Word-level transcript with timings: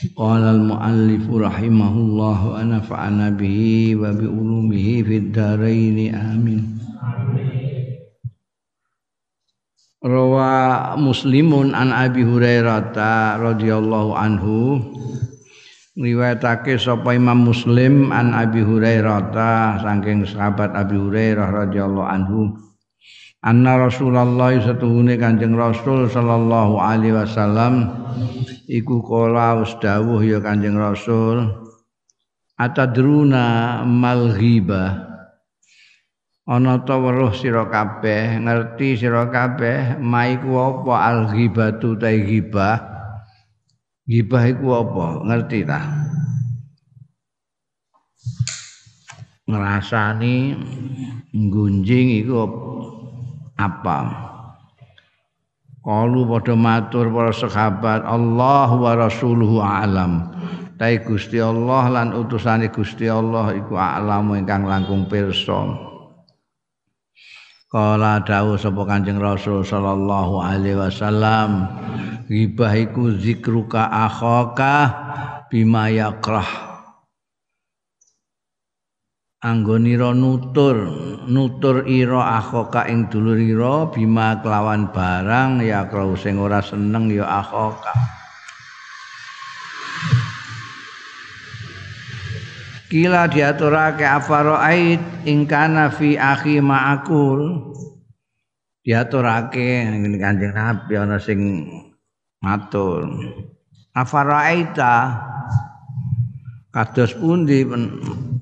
Qala 0.00 0.56
al-muallif 0.56 1.28
rahimahullah 1.28 2.38
wa 2.40 2.56
nafa'ana 2.64 3.36
bihi 3.36 3.92
wa 4.00 4.08
bi 4.16 4.24
ulumihi 4.24 5.04
fid 5.04 5.28
dharain 5.28 6.16
amin. 6.16 6.80
Rawa 10.00 10.96
Muslimun 10.96 11.76
an 11.76 11.92
Abi 11.92 12.24
Hurairah 12.24 12.96
radhiyallahu 13.44 14.16
anhu 14.16 14.80
riwayatake 16.00 16.80
sapa 16.80 17.12
Imam 17.12 17.44
Muslim 17.44 18.08
an 18.08 18.32
Abi 18.32 18.64
Hurairah 18.64 19.84
saking 19.84 20.24
sahabat 20.24 20.72
Abi 20.72 20.96
Hurairah 20.96 21.68
radhiyallahu 21.68 22.08
anhu 22.08 22.56
anna 23.40 23.88
Rasulullah 23.88 24.52
satuhune 24.60 25.16
Kanjeng 25.16 25.56
Rasul 25.56 26.08
sallallahu 26.08 26.76
alaihi 26.76 27.16
wasallam. 27.16 27.88
Iku 28.70 29.02
kala 29.02 29.66
dawuh 29.66 30.22
ya 30.22 30.38
Kanjeng 30.38 30.78
Rasul 30.78 31.48
atadruna 32.60 33.80
mal 33.82 34.36
ghibah? 34.36 35.10
Ana 36.50 36.82
ta 36.82 36.98
weruh 36.98 37.30
sira 37.30 37.70
kabeh 37.70 38.42
ngerti 38.42 38.98
sira 38.98 39.30
kabeh 39.30 40.02
maiku 40.02 40.58
apa 40.58 40.94
al 40.98 41.18
ghibatu 41.30 41.94
ta 41.94 42.10
ghibah? 42.10 42.78
Ghibah 44.06 44.42
iku 44.50 44.66
apa? 44.74 45.06
Ngerti 45.30 45.58
ta? 45.62 45.80
Ngrasani 49.50 50.54
nggunjing 51.34 52.22
iku 52.22 52.34
apa 52.46 52.70
apa? 53.60 53.98
Kalu 55.80 56.28
pada 56.28 56.54
matur 56.56 57.08
para 57.08 57.32
sahabat 57.32 58.04
Allah 58.04 58.68
wa 58.72 58.92
rasuluhu 58.96 59.60
alam. 59.64 60.28
Tai 60.76 60.96
Gusti 61.04 61.36
Allah 61.40 61.92
lan 61.92 62.16
utusane 62.16 62.72
Gusti 62.72 63.08
Allah 63.08 63.52
iku 63.52 63.76
alam 63.76 64.32
ingkang 64.32 64.64
langkung 64.64 65.08
pirsa. 65.08 65.88
Kala 67.70 68.20
dawuh 68.24 68.58
sapa 68.58 68.82
Kanjeng 68.82 69.22
Rasul 69.22 69.62
sallallahu 69.62 70.42
alaihi 70.42 70.74
wasallam 70.74 71.70
ghibah 72.26 72.74
iku 72.74 73.14
zikruka 73.14 73.86
akhaka 73.86 74.90
bima 75.46 75.86
yakrah 75.86 76.69
anggonira 79.40 80.12
nutur 80.12 80.76
nutur 81.24 81.88
ira 81.88 82.36
akhoka 82.36 82.84
ing 82.84 83.08
dulur 83.08 83.40
ira 83.40 83.88
bima 83.88 84.36
kelawan 84.44 84.92
barang 84.92 85.64
ya 85.64 85.88
krau 85.88 86.12
sing 86.12 86.36
ora 86.36 86.60
seneng 86.60 87.08
ya 87.08 87.24
akhoka. 87.24 88.20
Kila 92.90 93.30
diaturake 93.30 94.02
afaroait 94.02 94.98
ing 95.22 95.46
kana 95.46 95.94
fi 95.94 96.18
akhi 96.18 96.58
ma'akul. 96.58 97.70
Diaturake 98.82 99.86
ngene 99.86 100.18
Kanjeng 100.18 100.52
Nabi 100.52 100.92
ana 100.98 101.16
sing 101.22 101.70
matur. 102.42 103.06
Afaroaita 103.94 105.22
kados 106.74 107.14
pundi 107.14 107.62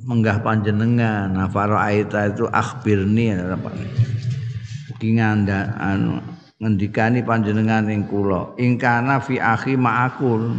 menggah 0.09 0.41
panjenengan. 0.41 1.37
Nafara 1.37 1.93
aita 1.93 2.33
itu 2.33 2.49
akhbirni 2.49 3.37
apa 3.37 3.69
iki 4.97 5.21
nganda 5.21 5.77
anu 5.77 6.25
ngendikani 6.57 7.21
panjenengan 7.21 7.85
ing 7.93 8.09
kula. 8.09 8.57
Ing 8.57 8.81
kana 8.81 9.21
fi 9.21 9.37
akhi 9.37 9.77
ma'akul. 9.77 10.57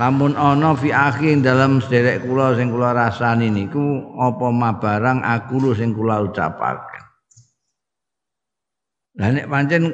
Lamun 0.00 0.32
ana 0.32 0.72
fi 0.72 0.88
akhi 0.88 1.36
dalam 1.44 1.84
sederek 1.84 2.24
kula 2.24 2.56
sing 2.56 2.72
kula 2.72 2.96
rasani 2.96 3.52
niku 3.52 4.16
apa 4.16 4.48
mabarang 4.48 5.20
aku 5.20 5.76
sing 5.76 5.92
kula 5.92 6.24
ucapake 6.24 7.00
lah 9.20 9.28
nek 9.36 9.52
pancen 9.52 9.92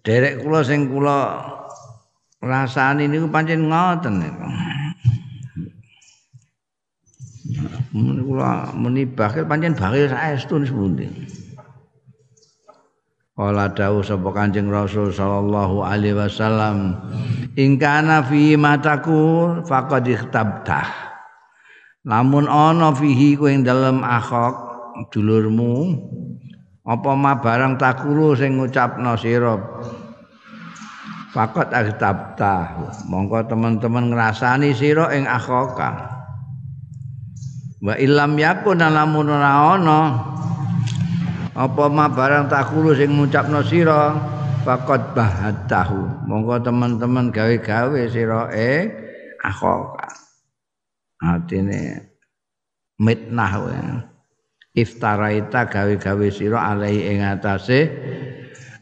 derek 0.00 0.40
kula 0.40 0.64
sing 0.64 0.88
kula 0.88 1.42
rasani 2.40 3.04
niku 3.04 3.28
pancen 3.28 3.68
ngoten 3.68 4.24
niku 4.24 4.46
mun 7.92 8.24
kula 8.24 8.72
muni 8.72 9.04
bakhil 9.04 9.44
pancen 9.44 9.76
bakhil 9.76 10.08
saestu 10.08 10.64
sepundi? 10.64 11.08
Kala 13.34 13.66
dawuh 13.74 14.06
sapa 14.06 14.30
Kanjeng 14.30 14.70
Rasul 14.70 15.10
sallallahu 15.10 15.82
alaihi 15.82 16.14
wasallam 16.14 16.94
kana 17.82 18.22
fi 18.22 18.54
mataku 18.54 19.58
faqad 19.66 20.06
ikhtabta 20.06 20.86
Lamun 22.06 22.46
ana 22.46 22.94
fihi 22.94 23.34
kowe 23.34 23.50
ing 23.50 23.66
dalem 23.66 24.06
akhok 24.06 24.54
dulurmu 25.10 25.98
apa 26.86 27.10
ma 27.16 27.34
barang 27.34 27.74
takulu 27.74 28.38
sing 28.38 28.60
ngucapno 28.60 29.18
sira? 29.18 29.56
Faqad 31.34 31.74
ikhtabta 31.74 32.54
mongko 33.10 33.50
teman-teman 33.50 34.14
ngrasani 34.14 34.70
sira 34.78 35.10
ing 35.10 35.26
akhoka 35.26 36.13
wa 37.84 37.94
ilam 38.00 38.40
yakun 38.40 38.80
lamun 38.80 39.28
ora 39.28 39.76
ana. 39.76 40.00
Apa 41.54 41.86
ma 41.86 42.10
barang 42.10 42.50
takulu 42.50 42.96
sing 42.96 43.14
ngucapno 43.14 43.62
sira 43.62 44.16
faqad 44.64 45.14
bahatahu. 45.14 46.26
Monggo 46.26 46.58
teman-teman 46.58 47.30
gawe-gawe 47.30 48.00
sira 48.10 48.50
e 48.50 48.90
akhoka. 49.38 50.08
Atine 51.22 52.10
mitnah 52.98 53.52
wae 53.62 53.80
iftaraita 54.74 55.70
gawe-gawe 55.70 56.26
sira 56.34 56.74
alai 56.74 57.06
ing 57.06 57.22
atase 57.22 57.86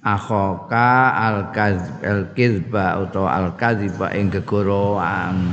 akhoka 0.00 1.12
al-kadzba 2.00 3.04
utawa 3.04 3.36
al-kadziba 3.36 4.16
ing 4.16 4.32
gegoroan 4.32 5.52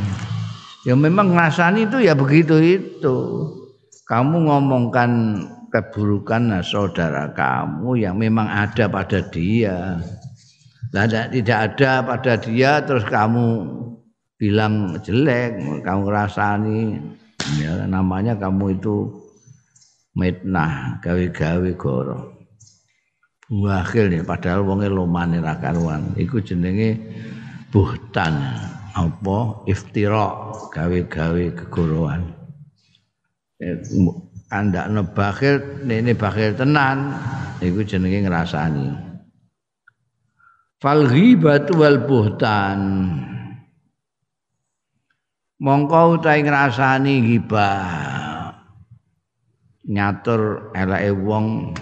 Ya 0.88 0.96
memang 0.96 1.36
ngrasani 1.36 1.92
itu 1.92 2.00
ya 2.00 2.16
begitu 2.16 2.56
itu. 2.60 3.18
Kamu 4.08 4.48
ngomongkan 4.48 5.12
keburukan 5.70 6.64
saudara 6.66 7.30
kamu 7.36 8.00
yang 8.00 8.16
memang 8.16 8.48
ada 8.48 8.88
pada 8.88 9.20
dia. 9.28 10.00
Tidak 10.90 11.60
ada 11.60 12.02
pada 12.02 12.34
dia 12.40 12.82
terus 12.82 13.06
kamu 13.06 13.70
bilang 14.40 14.98
jelek, 15.04 15.84
kamu 15.86 16.02
ngrasani 16.10 16.98
ya 17.60 17.86
namanya 17.86 18.40
kamu 18.40 18.80
itu 18.80 19.14
mitnah 20.16 20.98
gawe-gawe 21.04 21.70
goro. 21.78 22.40
Buahil 23.50 24.14
nih 24.14 24.24
padahal 24.26 24.66
wonge 24.66 24.88
lomane 24.90 25.44
ra 25.44 25.60
karuan. 25.60 26.16
Iku 26.18 26.42
jenenge 26.42 26.98
buhtan. 27.70 28.34
Apa? 29.00 29.64
Iftira 29.64 30.52
gawe-gawe 30.76 31.44
kegorohan. 31.56 32.36
Andakne 34.50 35.02
bakhil 35.16 35.86
nene 35.88 36.12
bakhil 36.16 36.56
tenan. 36.56 37.16
Iku 37.60 37.84
jenenge 37.84 38.24
ngrasani. 38.24 38.88
Fal 40.80 41.12
ghibatu 41.12 41.76
wal 41.76 42.00
buhtan. 42.08 42.80
Mongko 45.60 46.16
utahe 46.16 46.40
ngrasani 46.40 47.14
ghibah. 47.28 48.56
Nyatur 49.92 50.72
eleke 50.72 51.12
wong. 51.20 51.76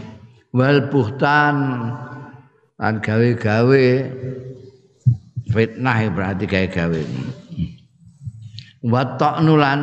Wal 0.49 0.89
buhtan. 0.89 1.55
Lan 2.77 3.01
gawe-gawe 3.01 3.85
fitnah 5.51 5.97
berarti 6.11 6.45
gawe 6.45 6.67
gawe. 6.67 7.01
Wa 8.87 9.03
ta'nulan 9.17 9.81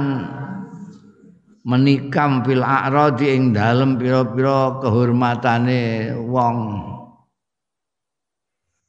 menikam 1.65 2.45
fil 2.45 2.63
a'radi 2.63 3.33
ing 3.35 3.57
dalem 3.57 3.97
pira-pira 3.97 4.79
kehormatane 4.85 6.13
wong. 6.25 6.59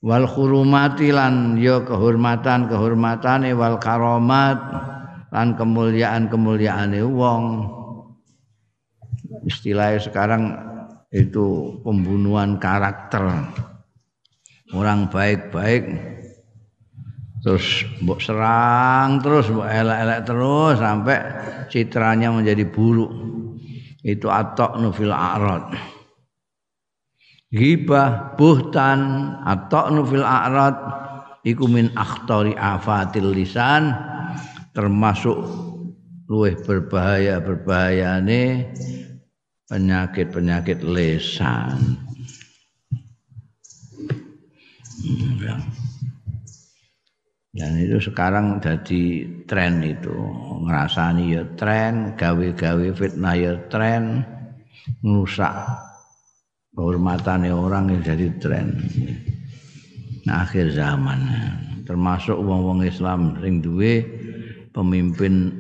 Wal 0.06 0.30
khurumati 0.30 1.10
lan 1.10 1.58
ya 1.58 1.82
kehormatan 1.82 2.70
kehormatane 2.70 3.58
wal 3.58 3.82
karomat 3.82 4.60
lan 5.34 5.58
kemuliaan 5.58 6.30
kemuliaane 6.30 7.02
wong. 7.02 7.44
Istilahnya 9.50 9.98
sekarang 9.98 10.44
itu 11.10 11.80
pembunuhan 11.82 12.62
karakter. 12.62 13.50
Orang 14.74 15.10
baik-baik 15.10 16.15
terus 17.46 17.86
mbok 18.02 18.18
serang 18.18 19.22
terus 19.22 19.54
mbok 19.54 19.70
elek-elek 19.70 20.20
terus 20.26 20.82
sampai 20.82 21.18
citranya 21.70 22.34
menjadi 22.34 22.66
buruk 22.66 23.14
itu 24.02 24.26
atok 24.26 24.82
nufil 24.82 25.14
a'rad 25.14 25.78
ghibah 27.54 28.34
buhtan 28.34 29.00
atok 29.46 29.94
nufil 29.94 30.26
a'rad 30.26 30.74
iku 31.46 31.70
min 31.70 31.94
akhtori 31.94 32.58
afatil 32.58 33.30
lisan 33.30 33.94
termasuk 34.74 35.38
luwih 36.26 36.58
berbahaya 36.66 37.38
berbahayane 37.38 38.74
penyakit-penyakit 39.70 40.82
lesan. 40.86 42.02
Hmm, 45.06 45.38
ya. 45.38 45.56
Dan 47.56 47.80
itu 47.80 48.04
sekarang 48.04 48.60
jadi 48.60 49.24
tren 49.48 49.80
itu. 49.80 50.12
Ngerasani 50.68 51.40
ya 51.40 51.44
tren, 51.56 52.12
gawe-gawe 52.20 52.88
fitnah 52.92 53.36
ya 53.40 53.56
tren, 53.72 54.28
merusak 55.00 55.56
kehormatan 56.76 57.48
orang 57.56 57.96
yang 57.96 58.02
jadi 58.04 58.28
tren. 58.44 58.76
Nah, 60.28 60.44
akhir 60.44 60.76
zaman. 60.76 61.20
Termasuk 61.88 62.36
wong-wong 62.36 62.84
Islam 62.84 63.40
sing 63.40 63.64
duwe 63.64 64.04
pemimpin 64.76 65.56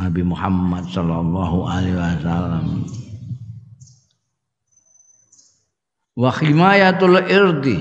Nabi 0.00 0.24
Muhammad 0.24 0.88
sallallahu 0.88 1.68
alaihi 1.68 1.98
wasallam. 2.00 2.88
Wa 6.16 6.32
himayatul 6.32 7.20
irdi 7.28 7.76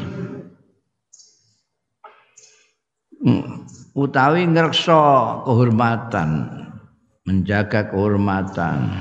hmm, 3.14 3.14
utawi 3.97 4.45
ngreksa 4.45 5.01
kehormatan 5.45 6.29
menjaga 7.25 7.89
kehormatan. 7.89 8.93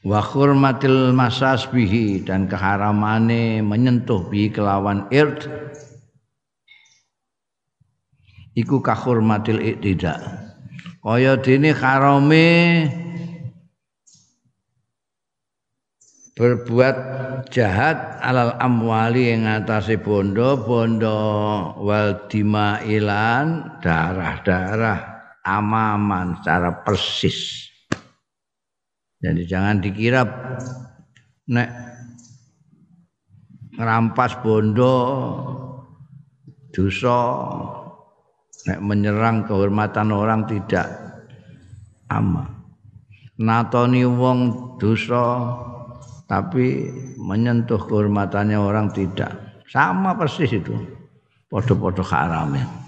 Wa 0.00 0.24
hurmatil 0.24 1.12
masasbihi 1.12 2.24
dan 2.24 2.48
keharamane 2.48 3.60
menyentuh 3.60 4.24
bi 4.32 4.48
kelawan 4.48 5.04
ird. 5.12 5.44
Iku 8.56 8.80
kahurmatil 8.80 9.60
iktida. 9.60 10.16
Kaya 11.04 11.36
dene 11.36 11.76
harame 11.76 12.48
berbuat 16.40 16.96
jahat 17.52 18.16
alal 18.24 18.56
amwali 18.56 19.28
yang 19.28 19.44
atase 19.44 20.00
bondo 20.00 20.56
bondo 20.56 21.12
wal 21.84 22.16
dimailan 22.32 23.76
darah-darah 23.84 25.20
amaman 25.44 26.40
secara 26.40 26.80
persis. 26.80 27.68
Jadi 29.20 29.44
jangan 29.44 29.84
dikira 29.84 30.24
nek 31.52 31.68
ngerampas 33.76 34.40
bondo 34.40 34.94
dosa 36.72 37.20
nek 38.64 38.80
menyerang 38.80 39.44
kehormatan 39.44 40.08
orang 40.08 40.48
tidak 40.48 40.88
ama. 42.08 42.48
Natoni 43.36 44.08
wong 44.08 44.40
dosa 44.80 45.68
tapi 46.30 46.86
menyentuh 47.18 47.82
kehormatannya 47.90 48.54
orang 48.54 48.94
tidak. 48.94 49.34
Sama 49.66 50.14
persis 50.14 50.54
itu. 50.54 50.78
Podo-podo 51.50 52.06
haramnya 52.06 52.80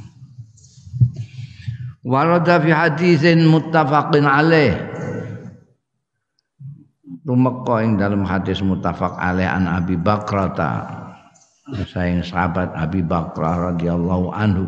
warada 2.02 2.58
fi 2.58 2.70
hadisin 2.74 3.46
muttafaqin 3.46 4.26
alaih. 4.26 4.74
Tumeka 7.22 7.86
ing 7.86 8.02
dalam 8.02 8.26
hadis 8.26 8.58
muttafaq 8.66 9.14
alaih 9.14 9.46
an 9.46 9.70
Abi 9.70 9.94
Bakrata. 9.94 10.98
Sayang 11.70 12.26
sahabat 12.26 12.74
Abi 12.74 13.06
Bakrah 13.06 13.70
radhiyallahu 13.70 14.34
anhu 14.34 14.66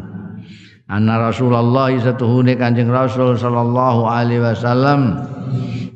anna 0.89 1.31
Rasulullah 1.31 1.89
satuhune 1.97 2.57
Kanjeng 2.61 2.93
Rasul 2.93 3.37
sallallahu 3.39 4.05
alaihi 4.09 4.43
wasallam. 4.45 5.25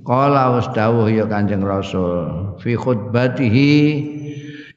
Qala 0.09 0.57
was 0.57 0.69
dawuh 0.73 1.05
ya 1.13 1.29
Kanjeng 1.29 1.61
Rasul 1.61 2.57
fi 2.65 2.73
khutbatihi 2.73 3.77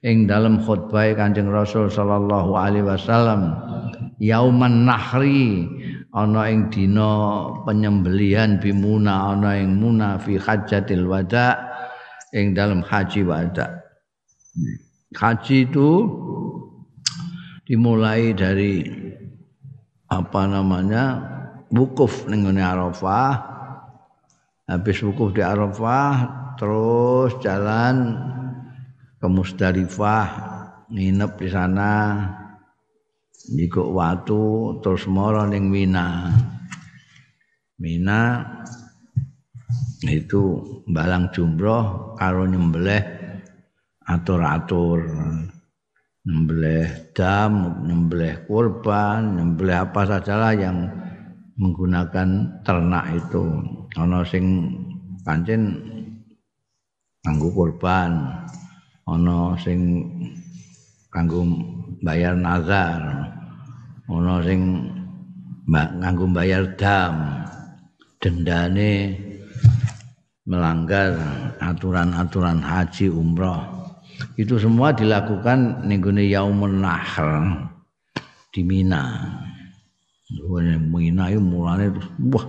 ing 0.04 0.28
dalam 0.28 0.60
khutbah 0.60 1.08
Kanjeng 1.16 1.48
Rasul 1.48 1.88
sallallahu 1.88 2.52
alaihi 2.52 2.84
wasallam 2.84 3.56
yauman 4.20 4.84
nahri 4.84 5.72
ana 6.12 6.52
ing 6.52 6.68
dina 6.68 7.48
penyembelihan 7.64 8.60
bimuna 8.60 9.32
ana 9.32 9.56
ing 9.56 9.80
muna 9.80 10.20
fi 10.20 10.36
hajjatil 10.36 11.08
wada 11.08 11.72
ing 12.36 12.52
dalam 12.52 12.84
haji 12.84 13.24
wada. 13.24 13.80
Haji 15.16 15.72
itu 15.72 15.90
dimulai 17.64 18.36
dari 18.36 18.84
apa 20.12 20.42
namanya? 20.44 21.04
Wukuf 21.72 22.28
ning 22.28 22.44
Arafah. 22.60 23.48
Habis 24.68 25.08
wukuf 25.08 25.32
di 25.32 25.40
Arafah 25.40 26.16
terus 26.60 27.40
jalan 27.40 28.20
ke 29.16 29.28
Musdalifah 29.32 30.28
nginep 30.92 31.32
di 31.40 31.48
sana. 31.48 31.92
Jiko 33.42 33.96
watu 33.96 34.78
terus 34.84 35.08
moro 35.08 35.48
ning 35.48 35.72
Mina. 35.72 36.28
Mina 37.80 38.46
itu 40.06 40.60
balang 40.86 41.32
jumroh 41.34 42.14
karo 42.20 42.46
nyembelih 42.46 43.02
atur-atur 44.06 45.00
nyembelih 46.22 47.14
dam, 47.18 47.82
nyembelih 47.86 48.46
kurban, 48.46 49.42
nyembelih 49.42 49.90
apa 49.90 50.02
sajalah 50.06 50.54
yang 50.54 50.86
menggunakan 51.58 52.62
ternak 52.62 53.06
itu. 53.18 53.46
Ana 53.98 54.22
sing 54.22 54.70
pancen 55.26 55.82
kanggo 57.22 57.54
kurban 57.54 58.42
ana 59.06 59.54
sing 59.62 60.06
kanggo 61.14 61.46
bayar 62.02 62.34
nazar 62.34 63.02
ana 64.10 64.36
sing 64.46 64.62
nganggo 65.70 66.26
bayar 66.30 66.64
dam. 66.78 67.46
Dendane 68.22 69.18
melanggar 70.46 71.18
aturan-aturan 71.58 72.62
haji 72.62 73.10
umroh 73.10 73.81
itu 74.36 74.58
semua 74.58 74.92
dilakukan 74.92 75.86
ning 75.86 76.02
yaumun 76.02 76.82
nahr 76.82 77.70
di 78.52 78.62
Mina. 78.66 79.32
Mina 80.92 81.28
itu 81.28 81.44
mulane 81.44 81.92
wah 82.32 82.46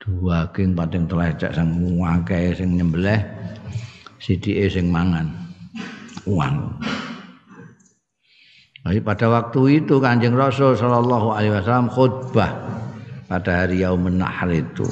dua 0.00 0.48
king 0.56 0.72
pating 0.72 1.04
telecek 1.04 1.52
sing 1.52 1.68
akeh 2.00 2.56
sing 2.56 2.80
nyembelih 2.80 3.20
sidike 4.16 4.68
sing 4.72 4.88
mangan 4.88 5.28
uang. 6.24 6.80
Jadi 8.80 9.00
pada 9.04 9.28
waktu 9.28 9.84
itu 9.84 10.00
Kanjeng 10.00 10.32
Rasul 10.32 10.72
Shallallahu 10.72 11.36
alaihi 11.36 11.52
wasallam 11.52 11.92
khutbah 11.92 12.48
pada 13.28 13.64
hari 13.64 13.84
Yaumun 13.84 14.16
Nahr 14.18 14.48
itu. 14.48 14.88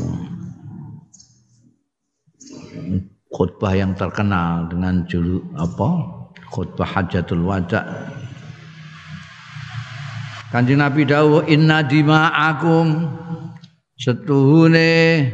Khutbah 3.29 3.77
yang 3.77 3.93
terkenal 3.93 4.73
dengan 4.73 5.05
julu 5.05 5.45
apa? 5.53 5.89
Khutbah 6.49 6.89
Hajatul 6.89 7.45
Wada. 7.45 8.09
Kanjeng 10.49 10.81
Nabi 10.81 11.05
dawuh 11.05 11.45
inna 11.45 11.85
dima'akum. 11.85 13.05
Setuhune 14.01 15.29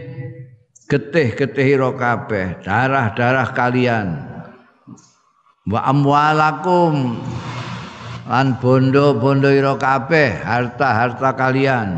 getih-getih 0.90 1.78
kabeh 1.94 2.58
darah-darah 2.66 3.54
kalian. 3.54 4.26
Wa 5.70 5.86
amwalakum. 5.86 7.22
Lan 8.26 8.58
bondo-bondo 8.58 9.54
ira 9.54 9.78
harta-harta 10.42 11.30
kalian. 11.38 11.88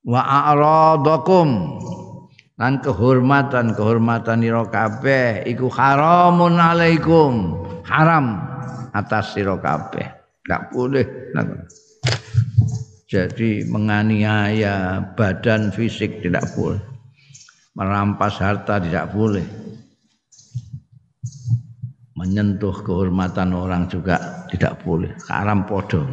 Wa 0.00 0.48
a'radakum 0.48 1.76
lan 2.54 2.78
kehormatan-kehormatan 2.78 4.46
ira 4.46 4.62
kabeh 4.70 5.42
iku 5.42 5.66
haramun 5.66 6.54
alaikum 6.58 7.58
haram 7.82 8.38
atas 8.94 9.34
sira 9.34 9.58
kabeh. 9.58 10.06
Enggak 10.44 10.62
boleh. 10.70 11.06
Jadi 13.08 13.66
menganiaya 13.66 15.02
badan 15.14 15.74
fisik 15.74 16.22
tidak 16.22 16.46
boleh. 16.54 16.82
Merampas 17.74 18.38
harta 18.38 18.78
tidak 18.78 19.10
boleh. 19.10 19.42
Menyentuh 22.14 22.86
kehormatan 22.86 23.50
orang 23.50 23.90
juga 23.90 24.46
tidak 24.46 24.78
boleh. 24.86 25.10
Haram 25.26 25.66
podo. 25.66 26.06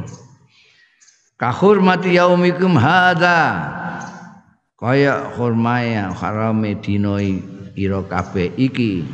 Kahurmati 1.37 2.17
yaumikum 2.17 2.77
hada. 2.77 3.80
Kaya 4.81 5.37
hormaya 5.37 6.09
harame 6.09 6.73
dinoi 6.81 7.37
ira 7.77 8.01
kabeh. 8.01 8.49
Iki 8.57 9.05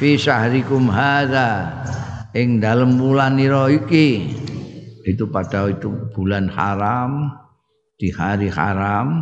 fi 0.00 0.16
syahrikum 0.16 0.88
hadza 0.88 1.76
ing 2.32 2.56
dalem 2.56 2.96
wulan 2.96 3.36
ira 3.36 3.68
iki. 3.68 4.32
Itu 5.04 5.28
pada 5.28 5.68
itu 5.68 5.92
bulan 6.16 6.48
haram 6.48 7.36
di 8.00 8.08
hari 8.08 8.48
haram. 8.48 9.20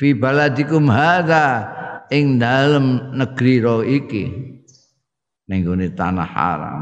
Fi 0.00 0.16
baladikum 0.16 0.88
hadza 0.88 1.68
ing 2.08 2.40
dalem 2.40 3.12
negeri 3.12 3.60
ro 3.60 3.84
iki. 3.84 4.32
Ning 5.44 5.60
tanah 5.92 6.30
haram. 6.32 6.80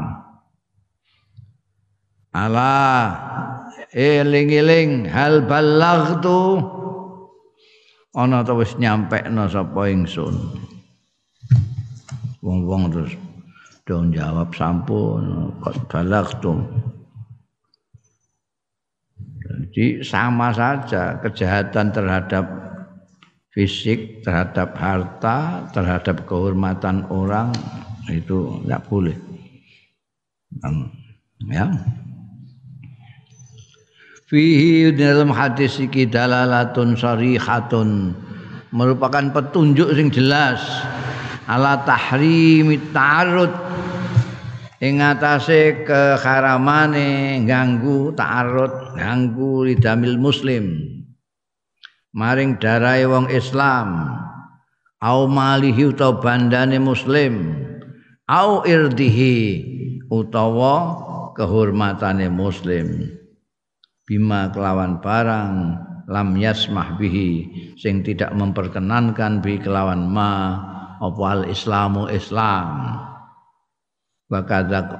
Ala 2.31 2.79
eling-eling 3.91 5.03
hal 5.11 5.43
balaghtu 5.43 6.79
ana 8.15 8.43
ta 8.43 8.53
wis 8.55 8.75
nyampekno 8.75 9.47
sapa 9.47 9.87
ingsun 9.87 10.35
wong-wong 12.43 12.91
terus 12.91 13.13
dong 13.87 14.11
jawab 14.11 14.51
sampun 14.55 15.55
kok 15.63 15.75
balagtum 15.87 16.67
jadi 19.71 20.03
sama 20.03 20.51
saja 20.51 21.19
kejahatan 21.23 21.95
terhadap 21.95 22.45
fisik, 23.51 24.23
terhadap 24.23 24.75
harta, 24.79 25.67
terhadap 25.75 26.23
kehormatan 26.23 27.07
orang 27.11 27.51
itu 28.07 28.63
tidak 28.63 28.81
boleh. 28.87 29.17
Ya. 31.47 31.67
Fihi 34.31 34.95
dalam 34.95 35.35
hadis 35.35 35.75
iki 35.83 36.07
dalalatun 36.07 36.95
sarihatun. 36.95 38.15
Merupakan 38.71 39.27
petunjuk 39.35 39.91
sing 39.91 40.07
jelas. 40.07 40.63
Ala 41.51 41.83
tahrimi 41.83 42.79
ta'arud 42.95 43.51
ing 44.79 45.03
atase 45.03 45.83
keharamane 45.83 47.43
ganggu 47.43 48.15
ta'arud 48.15 48.95
ganggu 48.95 49.67
lidamil 49.67 50.15
muslim. 50.15 50.79
Maring 52.15 52.55
darahe 52.55 53.03
wong 53.11 53.27
Islam. 53.35 54.15
Au 55.03 55.27
malihi 55.27 55.91
utawa 55.91 56.23
bandane 56.23 56.79
muslim. 56.79 57.51
Au 58.31 58.63
irdihi 58.63 59.35
utawa 60.07 61.03
kehormatane 61.35 62.31
muslim 62.31 63.19
bima 64.11 64.51
kelawan 64.51 64.99
barang 64.99 65.55
lam 66.11 66.35
yasmah 66.35 66.99
bihi 66.99 67.47
sing 67.79 68.03
tidak 68.03 68.35
memperkenankan 68.35 69.39
bi 69.39 69.55
kelawan 69.55 70.03
ma 70.11 70.59
apa 70.99 71.23
al 71.31 71.47
islamu 71.47 72.11
islam. 72.11 72.99
Wa 74.27 74.43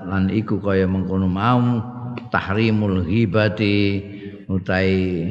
lan 0.08 0.32
iku 0.32 0.63
kaya 0.63 0.88
mengkono 0.88 1.27
mau 1.27 1.60
tahrimul 2.32 3.03
ghibati 3.03 4.00
utai 4.48 5.27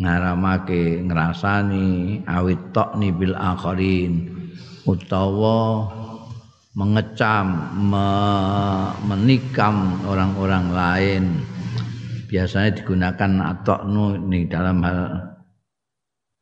ngaramake 0.00 1.04
ngrasani 1.04 2.20
awit 2.24 2.72
tokni 2.72 3.12
bil 3.12 3.36
akharin 3.36 4.32
utawa 4.88 5.92
mengecam 6.72 7.48
me, 7.84 8.08
menikam 9.04 10.00
orang-orang 10.08 10.66
lain 10.72 11.24
biasanya 12.30 12.78
digunakan 12.78 13.58
atoknu 13.58 14.30
nih 14.30 14.46
dalam 14.46 14.86
hal 14.86 15.00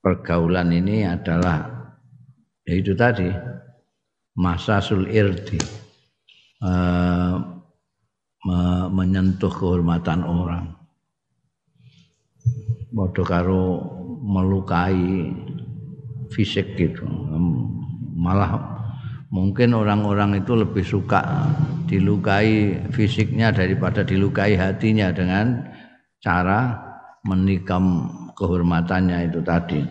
pergaulan 0.04 0.68
ini 0.68 1.08
adalah 1.08 1.64
ya 2.68 2.76
itu 2.76 2.92
tadi 2.92 3.32
masa 4.36 4.84
irdi. 5.08 5.56
Uh, 6.58 7.58
me 8.46 8.86
menyentuh 8.90 9.50
kehormatan 9.50 10.22
orang. 10.22 10.74
Bodoh 12.94 13.26
karo 13.26 13.62
melukai 14.22 15.30
fisik 16.30 16.78
gitu. 16.78 17.04
Malah 18.18 18.78
mungkin 19.28 19.76
orang-orang 19.76 20.40
itu 20.40 20.56
lebih 20.56 20.82
suka 20.86 21.20
dilukai 21.84 22.78
fisiknya 22.94 23.52
daripada 23.52 24.00
dilukai 24.06 24.56
hatinya 24.56 25.12
dengan 25.12 25.68
cara 26.18 26.78
menikam 27.22 28.10
kehormatannya 28.34 29.30
itu 29.30 29.40
tadi. 29.42 29.82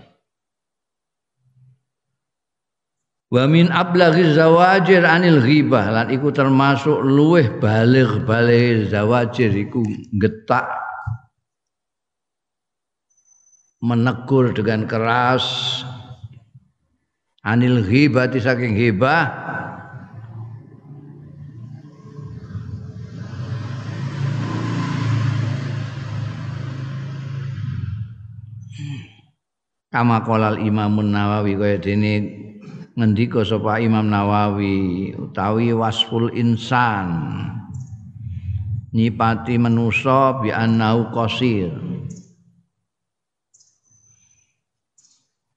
Wa 3.27 3.43
min 3.43 3.67
ablaghi 3.67 4.23
zawajir 4.31 5.03
anil 5.03 5.43
ghibah 5.43 5.91
lan 5.91 6.07
iku 6.07 6.31
termasuk 6.31 7.03
luweh 7.03 7.59
baligh 7.59 8.23
baligh 8.23 8.87
zawajir 8.87 9.51
iku 9.51 9.83
getak 10.15 10.63
menegur 13.83 14.55
dengan 14.55 14.87
keras 14.87 15.43
anil 17.43 17.83
ghibah 17.83 18.31
saking 18.31 18.79
ghibah 18.79 19.27
kama 29.97 30.21
kolal 30.21 30.61
imamun 30.61 31.09
nawawi 31.09 31.57
kaya 31.57 31.81
dene 31.81 32.13
ngendika 32.93 33.41
sapa 33.41 33.81
Imam 33.81 34.13
Nawawi 34.13 35.09
utawi 35.17 35.73
wasful 35.73 36.29
insan. 36.37 37.09
Nyipati 38.93 39.57
manusa 39.57 40.37
bi 40.37 40.53
annahu 40.53 41.09
qasir. 41.13 41.73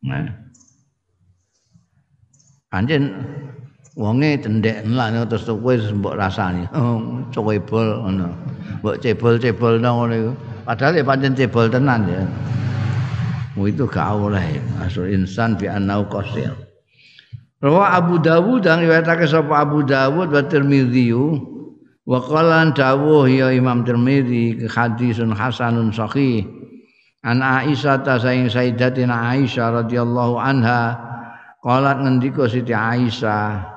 Nah. 0.00 0.24
Anjen 2.72 3.12
wonge 3.92 4.40
cendek 4.40 4.88
lan 4.88 5.20
terus 5.28 5.44
kowe 5.44 5.76
mbok 5.76 6.16
rasani. 6.16 6.64
Oh, 6.76 7.24
cebol 7.28 8.04
ngono. 8.04 8.28
Mbok 8.80 8.96
cebol-cebol 9.04 9.80
nang 9.80 10.00
ngono 10.00 10.14
iku. 10.16 10.32
Padahal 10.64 10.96
ya 10.96 11.04
pancen 11.04 11.36
cebol 11.36 11.68
tenan 11.68 12.08
ya 12.08 12.24
itu 13.58 13.84
gak 13.90 14.14
oleh. 14.14 14.62
Asul 14.78 15.10
insan 15.10 15.58
bi 15.58 15.66
annahu 15.66 16.06
qasir. 16.06 16.54
Rawa 17.60 17.92
Abu 17.98 18.16
Dawud 18.22 18.64
dan 18.64 18.80
riwayatake 18.80 19.28
sapa 19.28 19.60
Abu 19.60 19.84
Dawud 19.84 20.32
wa 20.32 20.42
Tirmidzi 20.48 21.12
wa 22.08 22.18
qala 22.24 22.72
dawuh 22.72 23.28
ya 23.28 23.52
Imam 23.52 23.84
Tirmidzi 23.84 24.64
hadisun 24.64 25.36
hasanun 25.36 25.92
sahih. 25.92 26.46
An 27.20 27.44
Aisyah 27.44 28.00
ta 28.00 28.16
saing 28.16 28.48
Sayyidatina 28.48 29.36
Aisyah 29.36 29.84
radhiyallahu 29.84 30.40
anha 30.40 30.96
qalat 31.60 32.00
ngendika 32.00 32.48
Siti 32.48 32.72
Aisyah 32.72 33.76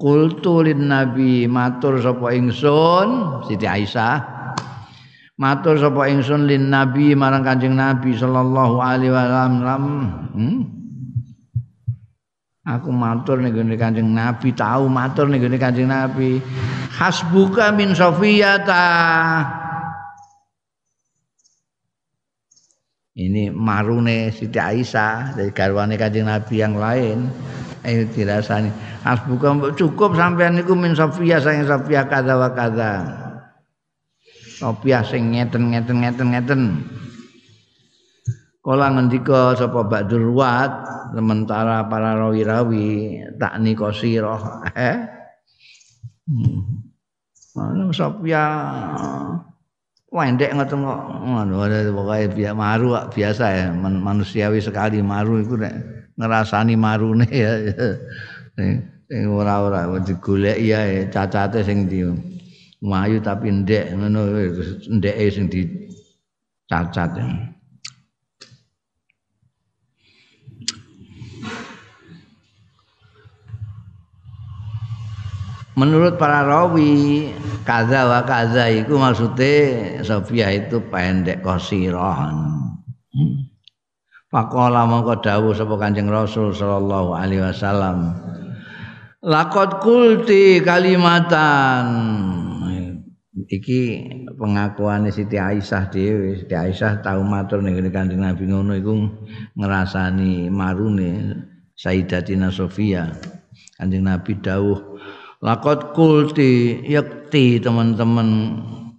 Kultu 0.00 0.66
lin 0.66 0.90
Nabi 0.90 1.46
matur 1.46 2.02
sapa 2.02 2.34
ingsun? 2.34 3.08
Siti 3.46 3.70
Aisyah 3.70 4.39
matur 5.40 5.80
sapa 5.80 6.12
ingsun 6.12 6.44
lin 6.44 6.68
nabi 6.68 7.16
marang 7.16 7.40
Kanjeng 7.40 7.72
Nabi 7.72 8.12
sallallahu 8.12 8.76
alaihi 8.76 9.08
wasallam. 9.08 9.82
Hmm? 10.36 10.80
aku 12.70 12.92
matur 12.94 13.42
ning 13.42 13.56
gone 13.56 13.74
Kanjeng 13.74 14.12
Nabi 14.14 14.54
tahu 14.54 14.86
matur 14.86 15.26
ning 15.26 15.42
gone 15.42 15.58
Kanjeng 15.58 15.90
Nabi. 15.90 16.38
Hasbuka 16.94 17.72
min 17.74 17.96
sofiyata. 17.96 18.86
Ini 23.20 23.52
marune 23.52 24.32
Siti 24.32 24.56
Aisyah 24.56 25.36
dari 25.36 25.50
garwane 25.50 25.98
Kanjeng 25.98 26.28
Nabi 26.30 26.54
yang 26.60 26.76
lain. 26.78 27.26
Eh 27.80 28.04
dirasani. 28.12 28.68
Hasbuka 29.02 29.72
cukup 29.72 30.12
sampean 30.12 30.60
niku 30.60 30.76
min 30.76 30.92
Sofia 30.92 31.40
saking 31.40 31.64
Sofia 31.64 32.04
kada 32.04 32.36
wa 32.36 32.52
kada 32.52 33.19
Sopiah 34.60 35.00
sing 35.00 35.32
ngeten 35.32 35.72
ngeten 35.72 36.04
ngeten 36.04 36.26
ngeten. 36.36 36.62
Kala 38.60 38.92
ngendika 38.92 39.56
sapa 39.56 39.88
Ba'dur 39.88 40.20
Ruwat 40.20 40.84
sementara 41.16 41.88
para 41.88 42.12
rawi-rawi 42.12 43.16
takni 43.40 43.72
qasirah 43.72 44.68
eh 44.76 44.96
hmm. 46.28 46.92
Sofia 47.96 48.44
Wendek 50.12 50.52
ngoten 50.52 50.84
kok. 50.84 51.00
Ngono 51.24 51.54
pokoke 51.96 52.34
biasa 52.36 52.52
maru 52.52 52.88
biasa 53.08 53.44
ya 53.48 53.66
manusiawi 53.80 54.60
sekali 54.60 55.00
maru 55.00 55.40
iku 55.40 55.56
nek 55.56 55.74
ngrasani 56.20 56.74
marune 56.76 57.30
ya. 57.32 57.54
Sing 59.08 59.22
ora-ora 59.26 59.88
digoleki 60.04 60.68
ya 60.68 60.80
cacate 61.08 61.64
sing 61.64 61.88
di 61.88 62.04
mayu 62.80 63.20
tapi 63.20 63.52
ndek 63.52 63.92
ngono 63.92 64.32
ndeke 64.88 65.24
sing 65.28 65.46
dicacat. 65.52 67.16
Menurut 75.80 76.20
para 76.20 76.44
rawi 76.44 77.32
kaza 77.64 78.04
wa 78.04 78.20
kaza 78.28 78.68
itu 78.68 79.00
maksudnya 79.00 80.04
Sofia 80.04 80.52
itu 80.52 80.76
pendek 80.92 81.40
kosirohan 81.40 82.36
Pakola 84.28 84.84
mongko 84.84 85.24
dawuh 85.24 85.56
sapa 85.56 85.80
Kanjeng 85.80 86.12
Rasul 86.12 86.52
sallallahu 86.52 87.16
alaihi 87.16 87.40
wasallam 87.40 88.12
Lakot 89.24 89.80
kulti 89.80 90.60
kalimatan 90.60 91.86
iki 93.50 94.06
pengakuan 94.38 95.10
Siti 95.10 95.36
Aisyah 95.36 95.90
dhewe. 95.90 96.38
Siti 96.38 96.54
Aisyah 96.54 97.02
tahu 97.02 97.26
matur 97.26 97.60
ning 97.60 97.76
Kanjeng 97.90 98.22
Nabi 98.22 98.46
ngono 98.46 98.78
iku 98.78 98.94
ngrasani 99.58 100.46
marune 100.48 101.34
Sayyidatina 101.74 102.54
Sofia. 102.54 103.10
Kanjeng 103.76 104.06
Nabi 104.06 104.38
dawuh 104.38 104.78
Lakot 105.40 105.96
kulti 105.96 106.84
yakti 106.84 107.64
teman-teman 107.64 108.28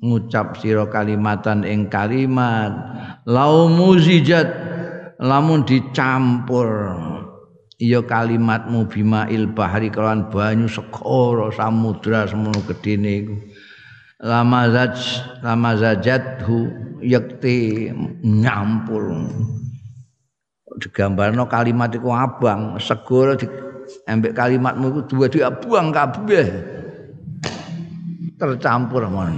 ngucap 0.01 0.57
siro 0.57 0.89
kalimatan 0.89 1.61
ing 1.61 1.85
kalimat 1.85 2.73
lau 3.29 3.69
muzijat 3.69 4.49
lamun 5.21 5.61
dicampur. 5.61 6.97
Iya 7.77 8.01
kalimatmu 8.01 8.89
bima 8.89 9.29
il 9.29 9.53
bahri 9.53 9.93
kelawan 9.93 10.33
banyu 10.33 10.65
sekoro 10.65 11.53
samudra 11.53 12.25
semono 12.25 12.61
gedene 12.65 13.11
iku 13.21 13.33
lama 14.21 14.69
zaj 14.69 14.97
lama 15.41 15.73
zajathu 15.73 16.69
yakti 17.01 17.89
nyampur. 18.21 19.25
Digambarno 20.77 21.49
kalimat 21.49 21.91
iku 21.91 22.15
abang 22.15 22.79
segoro 22.79 23.35
di 23.35 23.49
ambek 24.07 24.37
kalimatmu 24.37 24.85
itu 24.93 25.01
dua 25.09 25.25
dia 25.27 25.49
buang 25.51 25.91
kabeh. 25.91 26.47
Tercampur 28.37 29.05
mon. 29.09 29.35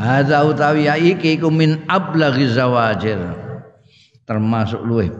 Hadza 0.00 0.44
utawi 0.48 0.88
iki 0.88 1.36
iku 1.36 1.52
min 1.52 1.84
ablaghi 1.86 2.48
zawajir. 2.48 3.20
Termasuk 4.24 4.80
luwih 4.82 5.12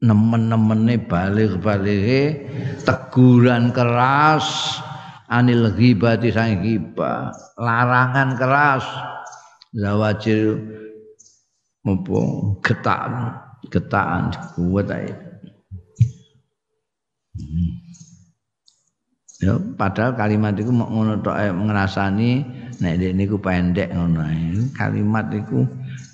nemen-nemene 0.00 0.96
balik-balike 1.04 2.48
teguran 2.88 3.68
keras 3.68 4.80
anil 5.30 5.70
ghibati 5.72 6.34
sang 6.34 6.60
ghibah. 6.60 7.30
Larangan 7.56 8.34
keras. 8.34 8.84
Zawajir 9.70 10.58
apa 11.86 12.20
getaan 12.66 13.12
getaan 13.70 14.34
kuat 14.58 14.90
ae. 14.90 15.10
Ya, 19.40 19.56
padahal 19.56 20.12
kalimat 20.20 20.52
itu 20.60 20.68
mau 20.68 20.84
ngono 20.92 21.24
tok 21.24 21.32
ngrasani 21.40 22.44
nek 22.84 23.00
dek 23.00 23.16
niku 23.16 23.40
pendek 23.40 23.88
ngono 23.88 24.20
Kalimat 24.76 25.32
iku 25.32 25.64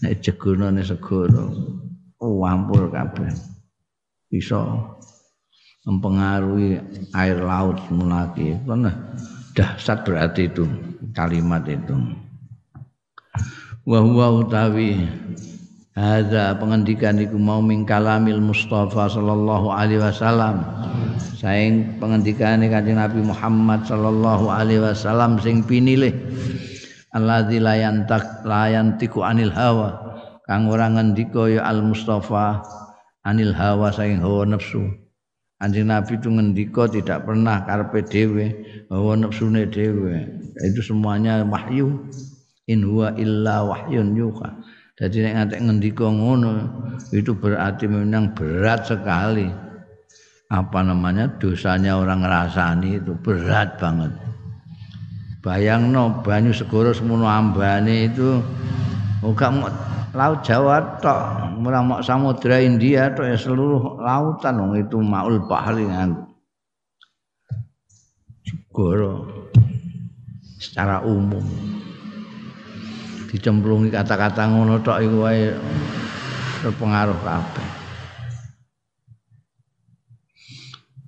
nek 0.04 0.22
jegonone 0.22 0.86
segoro 0.86 1.50
wampul 2.22 2.86
kabeh. 2.92 3.34
Bisa 4.30 4.62
mempengaruhi 5.86 6.82
air 7.14 7.38
laut 7.40 7.78
mulaki. 7.88 8.58
Karena 8.66 8.92
dahsyat 9.54 10.02
berarti 10.02 10.50
itu 10.50 10.66
kalimat 11.14 11.62
itu. 11.64 11.94
Wa 13.86 14.02
huwa 14.02 14.42
utawi 14.42 14.98
Hadza 15.96 16.52
pengendikan 16.60 17.16
iku 17.16 17.40
mau 17.40 17.64
min 17.64 17.88
kalamil 17.88 18.36
Mustafa 18.36 19.08
sallallahu 19.08 19.72
alaihi 19.72 20.04
wasallam. 20.04 20.60
Saing 21.40 21.96
pengendikane 21.96 22.68
Kanjeng 22.68 23.00
Nabi 23.00 23.24
Muhammad 23.24 23.88
sallallahu 23.88 24.52
alaihi 24.52 24.84
wasallam 24.84 25.40
sing 25.40 25.64
pinilih. 25.64 26.12
Alladzi 27.16 27.64
la 27.64 27.80
yantak 27.80 28.44
la 28.44 28.68
yantiku 28.68 29.24
anil 29.24 29.48
hawa. 29.48 30.20
Kang 30.44 30.68
ora 30.68 30.92
ngendika 30.92 31.48
ya 31.48 31.64
al 31.64 31.80
Mustafa 31.80 32.60
anil 33.24 33.56
hawa 33.56 33.88
saing 33.88 34.20
hawa 34.20 34.44
nafsu. 34.44 35.05
Kanjeng 35.56 35.88
Nabi 35.88 36.20
itu 36.20 36.28
ngendika 36.28 36.84
tidak 36.84 37.24
pernah 37.24 37.64
karepe 37.64 38.04
dhewe, 38.04 38.46
hawa 38.92 39.16
nafsune 39.16 39.64
dhewe. 39.72 40.28
Itu 40.60 40.80
semuanya 40.84 41.40
wahyu. 41.48 42.06
In 42.66 42.82
huwa 42.82 43.14
illa 43.14 43.62
wahyun 43.62 44.18
yuha 44.18 44.58
jadi 44.96 45.28
nek 45.28 45.32
ngantek 45.36 45.60
ngendika 45.60 46.08
ngono 46.08 46.52
itu 47.12 47.36
berarti 47.36 47.84
memang 47.84 48.32
berat 48.32 48.88
sekali. 48.88 49.44
Apa 50.48 50.80
namanya 50.80 51.36
dosanya 51.36 52.00
orang 52.00 52.24
ngerasani 52.24 53.04
itu 53.04 53.12
berat 53.20 53.76
banget. 53.76 54.16
Bayang 55.44 55.92
no 55.92 56.24
banyu 56.24 56.56
segoro 56.56 56.96
semono 56.96 57.28
ambane 57.28 58.08
itu 58.08 58.40
enggak 59.20 59.52
mau 59.52 59.68
laut 60.16 60.40
Jawa 60.40 60.96
tok, 60.96 61.60
mau 61.60 62.00
samudra 62.00 62.56
India 62.64 63.12
tok 63.12 63.28
ya 63.28 63.36
seluruh 63.36 64.00
lautan 64.00 64.56
wong 64.56 64.72
itu 64.80 64.96
maul 65.04 65.44
bahri 65.44 65.84
nganggo. 65.84 66.24
Segoro 68.48 69.28
secara 70.56 71.04
umum 71.04 71.44
dicemplungi 73.28 73.92
kata-kata 73.92 74.48
ngono 74.48 74.80
tok 74.80 75.04
iku 75.04 75.16
wae 75.28 75.52
terpengaruh 76.64 77.20
kabeh. 77.20 77.68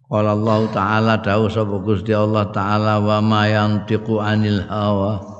Qala 0.08 0.32
Allah 0.36 0.60
taala 0.72 1.14
dawuh 1.20 1.52
sapa 1.52 1.80
Gusti 1.84 2.12
Allah 2.12 2.48
taala 2.52 3.00
wa 3.00 3.20
ma 3.24 3.48
yantiqu 3.48 4.20
anil 4.20 4.64
hawa. 4.68 5.37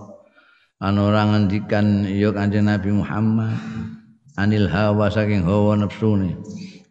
An 0.78 0.94
ora 0.94 1.26
ngendikan 1.26 2.06
ya 2.06 2.30
Kanjeng 2.30 2.70
Nabi 2.70 2.94
Muhammad 2.94 3.58
anil 4.38 4.70
hawa 4.70 5.10
saking 5.10 5.42
hawa 5.42 5.74
nafsune. 5.74 6.38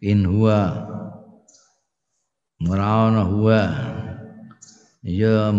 In 0.04 0.28
huwa 0.28 0.84
ora 2.68 3.24
huwa. 3.24 3.60
Ya 5.00 5.56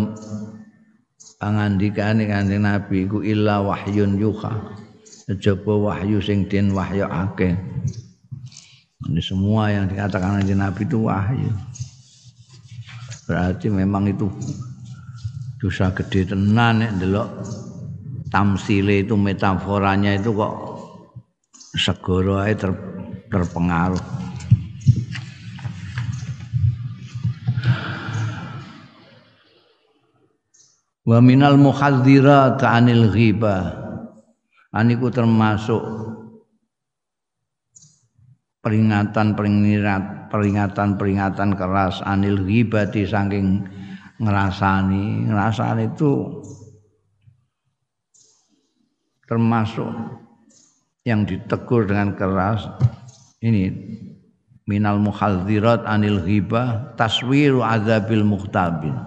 pangandikane 1.42 2.30
Kanjeng 2.30 2.70
Nabi 2.70 3.10
iku 3.10 3.26
illa 3.26 3.66
wahyun 3.66 4.22
yuha. 4.22 4.78
Kejaba 5.26 5.74
wahyu 5.90 6.22
sing 6.22 6.50
den 6.50 6.74
wahyakake 6.74 7.54
ini 9.10 9.22
semua 9.24 9.72
yang 9.72 9.88
dikatakan 9.88 10.38
Kanjeng 10.38 10.60
Nabi 10.60 10.84
itu 10.84 11.08
wahyu. 11.08 11.50
Berarti 13.26 13.72
memang 13.72 14.06
itu 14.06 14.30
dosa 15.58 15.90
gede 15.96 16.30
tenan 16.30 16.84
nek 16.84 17.00
ndelok 17.00 17.30
tamsile 18.30 19.04
itu 19.04 19.18
metaforanya 19.18 20.16
itu 20.18 20.34
kok 20.34 20.54
segoro 21.74 22.42
ae 22.42 22.54
ter, 22.54 22.72
terpengaruh. 23.30 24.02
Wa 31.10 31.18
minal 31.26 31.58
muhadzirat 31.58 32.62
anil 32.62 33.10
ghibah. 33.10 33.90
Aniku 34.70 35.10
termasuk 35.10 35.82
peringatan 38.62 39.34
peringatan 39.34 40.30
peringatan 40.30 41.02
peringatan 41.02 41.50
keras 41.58 42.06
anil 42.06 42.46
ghibati 42.46 43.10
saking 43.10 43.66
ngerasani. 44.22 45.26
Ngerasani 45.26 45.90
itu 45.90 46.46
termasuk 49.30 49.94
yang 51.06 51.22
ditegur 51.22 51.86
dengan 51.86 52.18
keras 52.18 52.66
ini 53.46 53.70
minal 54.66 54.98
muhadzirat 54.98 55.86
anil 55.86 56.26
ghibah 56.26 56.98
taswiru 56.98 57.62
azabil 57.62 58.26
muhtabin. 58.26 58.98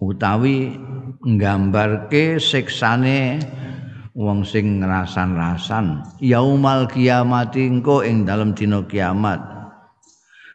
Utawi 0.00 0.76
nggambarke 1.20 2.40
siksane 2.40 3.40
wong 4.16 4.44
sing 4.44 4.80
ngrasan-rasan 4.80 6.16
yaumal 6.20 6.88
kiamati 6.88 7.68
engko 7.68 8.00
ing 8.04 8.24
dalem 8.24 8.56
dina 8.56 8.84
kiamat. 8.84 9.40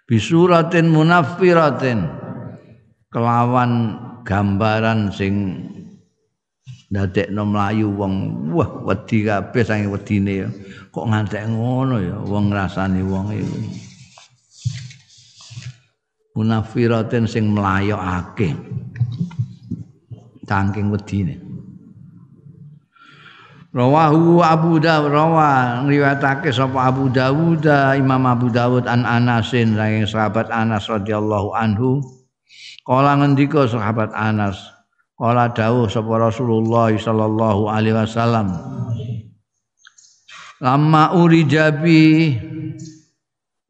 Bisuratin 0.10 0.90
munaffiratin 0.90 2.10
kelawan 3.14 3.98
gambaran 4.26 5.14
sing 5.14 5.66
ndadekno 6.90 7.46
mlayu 7.46 7.94
wong 7.94 8.14
wah 8.54 8.70
wedi 8.86 9.26
kabeh 9.26 9.62
sange 9.62 9.88
wedine 9.90 10.50
kok 10.90 11.06
ngantek 11.06 11.46
ngono 11.46 12.02
ya 12.02 12.18
wong 12.26 12.50
ngrasani 12.50 13.06
wong 13.06 13.30
iku 13.34 13.58
munaffiratin 16.40 17.28
sing 17.28 17.52
mlayokake. 17.52 18.56
Saking 20.48 20.90
wedine. 20.90 21.36
Rawahu 23.70 24.42
Abu 24.42 24.82
Dawud 24.82 25.14
rawa 25.14 25.86
riwayatake 25.86 26.50
sapa 26.50 26.90
Abu 26.90 27.06
Dawud 27.14 27.62
Imam 28.02 28.26
Abu 28.26 28.50
Dawud 28.50 28.90
an 28.90 29.06
Anasin 29.06 29.78
saking 29.78 30.10
sahabat 30.10 30.50
Anas 30.50 30.90
radhiyallahu 30.90 31.54
anhu. 31.54 32.02
Kala 32.82 33.22
ngendika 33.22 33.70
sahabat 33.70 34.10
Anas 34.18 34.58
kala 35.20 35.52
dawuh 35.52 35.92
sapa 35.92 36.16
Rasulullah 36.16 36.90
sallallahu 36.96 37.68
alaihi 37.68 37.96
wasallam 37.96 38.56
Lama 40.60 41.16
uri 41.16 41.48
jabi 41.48 42.36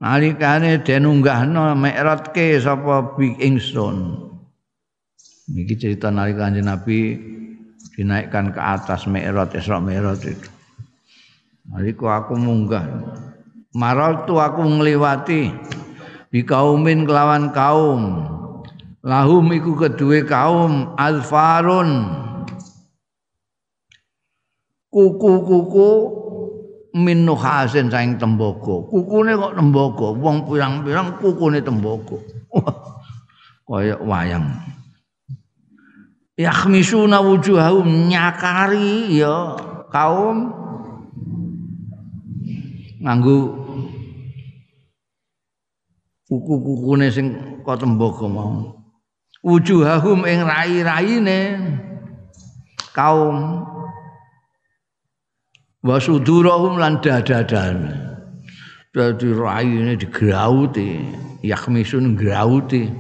nalikane 0.02 0.82
den 0.86 1.06
unggahno 1.06 1.74
mi'ratke 1.74 2.58
sapa 2.62 3.18
bi 3.18 3.34
ingsun 3.42 4.30
iki 5.54 5.74
cerita 5.78 6.14
nalika 6.14 6.50
Nabi 6.54 7.18
dinaikkan 7.98 8.54
ke 8.54 8.62
atas 8.62 9.10
Mi'raj 9.10 9.58
Isra 9.58 9.82
Mi'raj 9.82 10.22
itu. 10.24 10.50
Naliku 11.70 12.08
aku 12.10 12.40
munggah. 12.40 12.86
Maral 13.78 14.26
tu 14.26 14.42
aku 14.42 14.66
ngliwati 14.66 15.54
di 16.34 16.42
kaumin 16.42 17.06
kelawan 17.06 17.54
kaum. 17.54 18.26
Lahum 19.10 19.50
iku 19.50 19.74
kaum 20.30 20.94
alfarun. 20.94 21.90
Kuku-kuku 24.90 25.90
min 26.94 27.26
nuhasin 27.26 27.90
saing 27.90 28.22
tembaga. 28.22 28.86
Kukune 28.90 29.34
kok 29.38 29.54
tembaga, 29.58 30.08
wong 30.14 30.46
pirang-pirang 30.46 31.18
kukune 31.18 31.62
tembaga. 31.62 32.18
Kaya 33.70 33.98
wayang. 34.02 34.50
yakhmisuna 36.40 37.20
wujuhahum 37.20 38.08
nyakari 38.08 39.20
ya 39.20 39.60
kaum 39.92 40.56
nganggo 43.04 43.60
kuku-kukune 46.32 47.12
sing 47.12 47.36
kok 47.60 47.84
tembaga 47.84 48.26
mau 48.32 48.79
wujuhahum 49.44 50.28
ing 50.28 50.44
rai-raine. 50.44 51.40
Kaum. 52.92 53.64
Wasudurahum 55.80 56.76
lan 56.76 57.00
dadadane 57.00 58.10
dadi 58.92 59.32
raine 59.32 59.96
digrauti 59.96 61.08
yakhmisun 61.40 62.20
grauti 62.20 62.92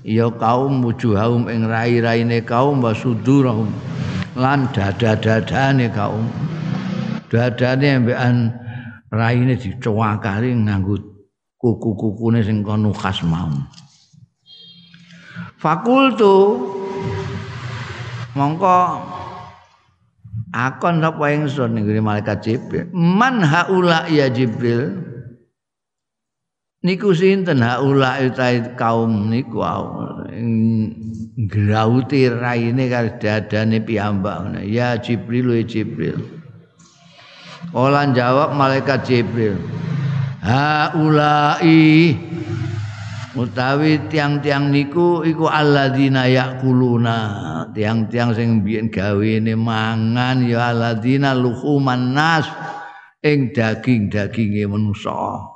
ya 0.00 0.32
kaum 0.32 0.80
wujuhahum 0.80 1.50
ing 1.52 1.68
rai-raine 1.68 2.40
kaum 2.40 2.80
wasudurahum 2.80 3.68
lan 4.32 4.64
dada-dadane 4.72 5.92
kaum. 5.92 6.24
Dadane 7.28 8.00
ambekan 8.00 8.36
raine 9.12 9.52
dicuwakari 9.60 10.56
nganggo 10.56 10.96
kuku-kukune 11.60 12.40
sing 12.40 12.64
kono 12.64 12.96
khas 12.96 13.20
mau 13.28 13.52
fakultu. 15.62 16.58
Mongko 18.34 18.98
akon 20.50 20.98
sapa 20.98 21.24
ingsun 21.30 21.78
ning 21.78 21.86
malaikat 22.02 22.42
Jibril? 22.42 22.90
Man 22.90 23.38
haula 23.46 24.10
ya 24.10 24.26
Jibril. 24.26 24.98
Niku 26.82 27.14
sinten? 27.14 27.62
Haula 27.62 28.18
utai 28.18 28.74
kaum 28.74 29.30
niku 29.30 29.62
grauti 31.46 32.26
raine 32.26 32.90
karo 32.90 33.14
dadane 33.22 33.78
piyambak 33.78 34.66
ya 34.66 34.98
Jibril 34.98 35.54
ya 35.54 35.62
Jibril. 35.62 36.18
Ola 37.70 38.10
jawab 38.10 38.58
malaikat 38.58 39.06
Jibril. 39.06 39.54
Haulai 40.42 42.18
utawi 43.38 44.08
tiang-tiang 44.12 44.68
niku 44.68 45.24
iku 45.24 45.48
alladzina 45.48 46.28
yakuluna. 46.28 47.18
Tiang-tiang 47.72 48.36
sing 48.36 48.60
biyen 48.60 48.92
gawene 48.92 49.56
mangan 49.56 50.44
ya 50.44 50.72
alladzina 50.72 51.32
luhuman 51.32 52.12
nas 52.12 52.44
ing 53.22 53.54
daging-daginge 53.54 54.66
manusa 54.66 55.52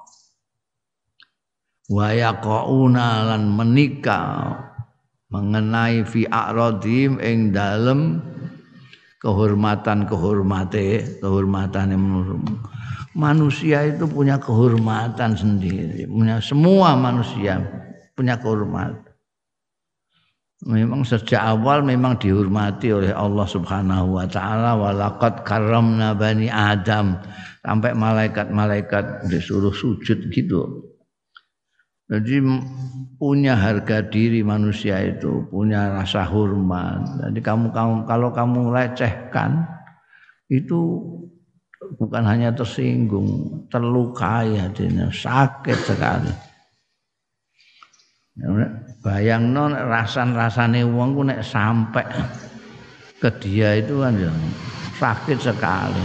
wa 1.87 2.09
yaqauna 2.11 3.31
lan 3.31 3.51
menikah 3.51 4.59
mengenai 5.31 6.03
fi 6.07 6.27
a'radim 6.27 7.19
ing 7.23 7.55
dalem 7.55 8.23
kehormatan 9.23 10.07
kehormate 10.07 11.19
kehormatan 11.23 11.95
manusia 13.17 13.89
itu 13.89 14.05
punya 14.05 14.37
kehormatan 14.37 15.33
sendiri. 15.33 16.05
Punya 16.05 16.37
semua 16.45 16.93
manusia 16.93 17.65
punya 18.13 18.37
kehormatan. 18.37 19.09
Memang 20.65 21.05
sejak 21.05 21.41
awal 21.41 21.85
memang 21.85 22.17
dihormati 22.17 22.89
oleh 22.89 23.13
Allah 23.13 23.45
Subhanahu 23.45 24.17
wa 24.17 24.25
taala 24.25 24.73
walaqad 24.77 25.45
karramna 25.45 26.17
bani 26.17 26.49
Adam. 26.49 27.21
Sampai 27.61 27.93
malaikat-malaikat 27.93 29.29
disuruh 29.29 29.73
sujud 29.73 30.33
gitu. 30.33 30.93
Jadi 32.07 32.39
punya 33.19 33.59
harga 33.59 33.99
diri 34.07 34.47
manusia 34.47 35.03
itu, 35.03 35.43
punya 35.51 35.91
rasa 35.91 36.23
hormat. 36.23 37.27
Jadi 37.27 37.43
kamu, 37.43 37.75
kamu 37.75 37.95
kalau 38.07 38.31
kamu 38.31 38.71
lecehkan 38.71 39.67
itu 40.47 41.03
bukan 41.95 42.23
hanya 42.27 42.51
tersinggung, 42.51 43.63
terlukai 43.71 44.59
hatinya, 44.59 45.07
sakit 45.07 45.79
sekali. 45.87 46.33
Bayang 49.01 49.55
non 49.55 49.73
rasan-rasane 49.73 50.85
wong 50.85 51.17
ku 51.17 51.23
nek 51.25 51.41
sampai 51.41 52.05
ke 53.17 53.31
dia 53.41 53.81
itu 53.81 54.03
kan 54.03 54.13
ya 54.19 54.29
sakit 54.99 55.39
sekali. 55.41 56.05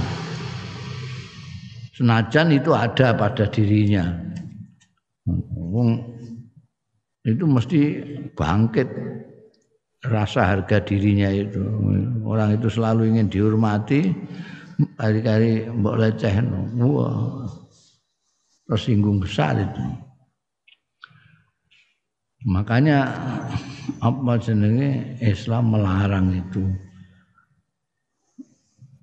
Senajan 1.91 2.55
itu 2.55 2.71
ada 2.71 3.11
pada 3.17 3.49
dirinya. 3.51 4.05
Wong 5.51 5.99
itu 7.27 7.43
mesti 7.45 7.79
bangkit 8.33 8.87
rasa 10.07 10.55
harga 10.55 10.81
dirinya 10.81 11.29
itu. 11.29 11.61
Orang 12.25 12.57
itu 12.57 12.71
selalu 12.71 13.11
ingin 13.11 13.27
dihormati, 13.29 14.09
kali-kali 15.01 15.65
mbok 15.65 15.97
leceh, 15.97 16.37
wah. 16.77 17.49
Tersinggung 18.69 19.17
besar 19.19 19.57
itu. 19.57 19.83
Makanya 22.47 23.09
apa 23.99 24.33
jenenge? 24.39 25.19
Islam 25.19 25.75
melarang 25.75 26.31
itu. 26.31 26.63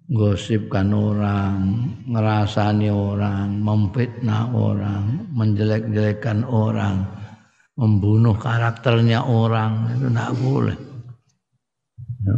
Gosipkan 0.08 0.88
orang, 0.96 1.84
ngerasani 2.08 2.88
orang, 2.88 3.60
memfitnah 3.60 4.48
orang, 4.56 5.28
menjelek-jelekan 5.36 6.48
orang, 6.48 7.04
membunuh 7.76 8.32
karakternya 8.40 9.20
orang. 9.20 9.92
Itu 9.92 10.08
tidak 10.08 10.32
boleh. 10.40 10.78
Ya. 12.24 12.36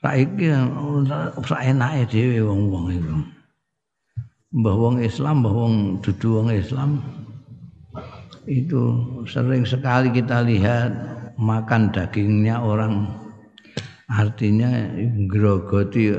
Saiki 0.00 0.48
saenake 1.44 2.08
dhewe 2.08 2.40
wong-wong 2.48 2.86
itu. 2.88 3.14
Mbah 4.56 4.74
wong 4.80 4.96
Islam, 5.04 5.44
mbah 5.44 5.52
wong 5.52 5.74
dudu 6.00 6.40
wong 6.40 6.48
Islam 6.56 7.04
itu 8.48 8.80
sering 9.28 9.68
sekali 9.68 10.08
kita 10.08 10.40
lihat 10.48 10.90
makan 11.36 11.92
dagingnya 11.92 12.64
orang. 12.64 13.12
Artinya 14.08 14.88
grogoti 15.28 16.16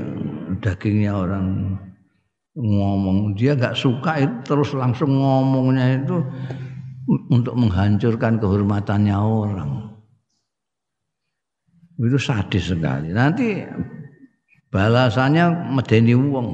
dagingnya 0.62 1.12
orang. 1.18 1.76
Ngomong 2.54 3.34
dia 3.34 3.58
nggak 3.58 3.74
suka 3.74 4.22
itu 4.22 4.36
terus 4.46 4.70
langsung 4.78 5.10
ngomongnya 5.18 5.98
itu 6.06 6.22
untuk 7.34 7.58
menghancurkan 7.58 8.38
kehormatannya 8.38 9.16
orang 9.18 9.91
itu 11.98 12.18
sadis 12.20 12.72
sekali. 12.72 13.12
Nanti 13.12 13.60
balasannya 14.72 15.72
medeni 15.72 16.14
wong. 16.16 16.48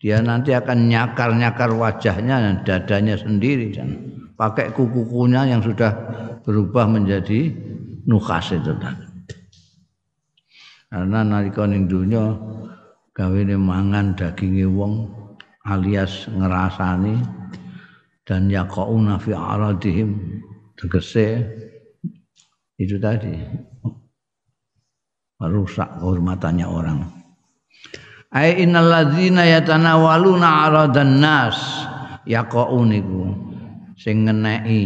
Dia 0.00 0.24
nanti 0.24 0.56
akan 0.56 0.88
nyakar-nyakar 0.88 1.76
wajahnya 1.76 2.36
dan 2.40 2.56
dadanya 2.64 3.20
sendiri 3.20 3.68
dan 3.76 3.88
pakai 4.32 4.72
kuku-kukunya 4.72 5.44
yang 5.44 5.60
sudah 5.60 5.92
berubah 6.40 6.88
menjadi 6.88 7.52
nukas 8.08 8.56
itu 8.56 8.72
tadi. 8.80 9.06
Karena 10.90 11.20
nalika 11.22 11.68
ning 11.68 11.86
donya 11.86 12.34
gawene 13.12 13.54
mangan 13.60 14.16
daginge 14.16 14.64
wong 14.66 15.12
alias 15.68 16.26
ngerasani 16.32 17.20
dan 18.24 18.48
yaqauna 18.48 19.20
fi 19.20 19.36
aradihim 19.36 20.40
tegese 20.80 21.44
itu 22.80 22.96
tadi 22.96 23.36
merusak 25.40 25.88
kehormatannya 25.98 26.66
orang. 26.68 27.00
Ai 28.30 28.62
innal 28.62 28.86
ladzina 28.86 29.42
yatanawaluna 29.48 30.68
aradan 30.68 31.18
nas 31.18 31.58
yaqaun 32.28 32.92
iku. 32.94 33.22
Sing 34.00 34.24
ngeneki 34.24 34.82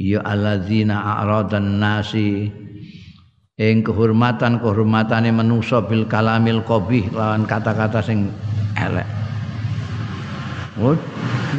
ya 0.00 0.24
alladzina 0.26 1.22
aradan 1.22 1.78
nasi 1.78 2.50
ing 3.58 3.76
kehormatan 3.84 4.58
kehormatane 4.62 5.30
manusa 5.30 5.84
bil 5.84 6.08
kalamil 6.08 6.62
qabih 6.64 7.12
lawan 7.12 7.44
kata-kata 7.44 8.00
sing 8.00 8.32
elek. 8.78 9.06
Oh, 10.76 10.92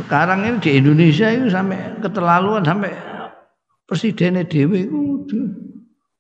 sekarang 0.06 0.46
ini 0.46 0.58
di 0.62 0.72
Indonesia 0.78 1.26
itu 1.34 1.50
sampai 1.50 1.98
keterlaluan 2.02 2.62
sampai 2.62 2.94
presidennya 3.90 4.46
dewi 4.46 4.86
itu 4.86 5.38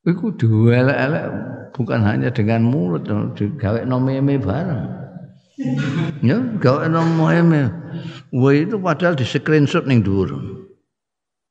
itu 0.01 0.25
dua 0.33 0.81
elek 0.81 1.25
bukan 1.73 2.03
hanya 2.03 2.29
dengan 2.29 2.63
mulut 2.63 3.07
digawe 3.35 3.83
nomeme 3.87 4.37
bareng. 4.37 4.83
Ya 6.21 6.37
gawe 6.37 6.85
nomeme 6.85 7.73
wah 8.29 8.53
itu 8.53 8.77
padahal 8.77 9.17
di 9.17 9.25
screenshot 9.25 9.89
ning 9.89 10.05
dhuwur. 10.05 10.37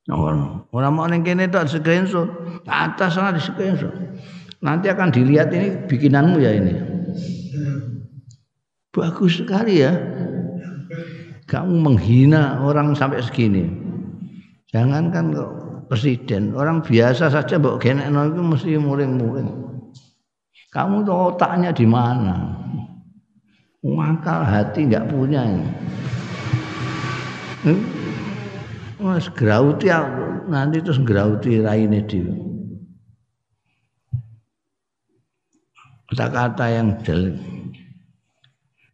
Orang 0.07 0.71
mau 0.95 1.11
ning 1.11 1.27
kene 1.27 1.51
tok 1.51 1.67
screenshot. 1.67 2.31
Atas 2.71 3.19
sana 3.19 3.35
di 3.35 3.43
screenshot. 3.43 3.91
Nanti 4.63 4.87
akan 4.87 5.11
dilihat 5.11 5.51
ini 5.51 5.91
bikinanmu 5.91 6.39
ya 6.39 6.55
ini. 6.55 6.75
Bagus 8.95 9.43
sekali 9.43 9.83
ya. 9.83 9.93
Kamu 11.47 11.79
menghina 11.79 12.63
orang 12.63 12.95
sampai 12.95 13.23
segini. 13.23 13.67
Jangankan 14.71 15.35
kok 15.35 15.51
presiden 15.91 16.55
orang 16.55 16.83
biasa 16.83 17.31
saja 17.31 17.59
mbok 17.59 17.79
genekno 17.79 18.27
itu 18.31 18.43
mesti 18.43 18.71
muring-muring 18.79 19.66
kamu 20.77 21.09
tuh 21.09 21.33
otaknya 21.33 21.73
di 21.73 21.89
mana? 21.89 22.53
Akal 23.81 24.45
hati 24.45 24.93
nggak 24.93 25.09
punya 25.09 25.41
ini. 25.49 25.73
Hmm? 27.65 27.81
Mas 29.01 29.33
grauti 29.33 29.89
nanti 30.53 30.85
terus 30.85 31.01
grauti 31.01 31.65
raine 31.65 32.05
dia. 32.05 32.29
Kata-kata 36.13 36.65
yang 36.69 37.01
jelek. 37.01 37.41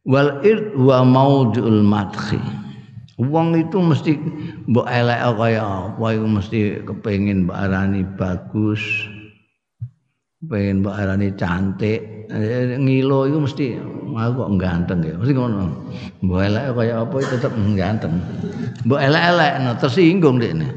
Wal 0.06 0.38
ird 0.46 0.78
wa 0.78 1.02
maudul 1.02 1.82
madhi. 1.82 2.38
Wong 3.18 3.54
itu 3.58 3.78
mesti 3.78 4.18
mbok 4.66 4.88
elek 4.88 5.20
kaya 5.38 5.62
apa 5.62 6.06
iku 6.14 6.26
mesti 6.26 6.58
kepengin 6.82 7.46
mbok 7.46 7.58
bagus, 8.18 8.82
pengen 10.48 10.82
mbak 10.82 10.96
arani 10.98 11.28
cantik. 11.34 12.00
Ngilo 12.82 13.28
itu 13.28 13.38
mesti 13.38 13.66
aku 14.16 14.32
kok 14.40 14.50
ganteng 14.56 15.04
ya? 15.04 15.14
Mesti 15.20 15.32
ngono. 15.36 15.68
Mbok 16.24 16.40
elek 16.40 16.64
kaya 16.72 16.94
apa 17.04 17.14
itu 17.20 17.28
tetep 17.36 17.52
ganteng. 17.80 18.12
Mbok 18.88 19.00
elek-elek 19.00 19.52
no 19.62 19.70
tersinggung 19.76 20.40
deh 20.40 20.50
ini. 20.50 20.68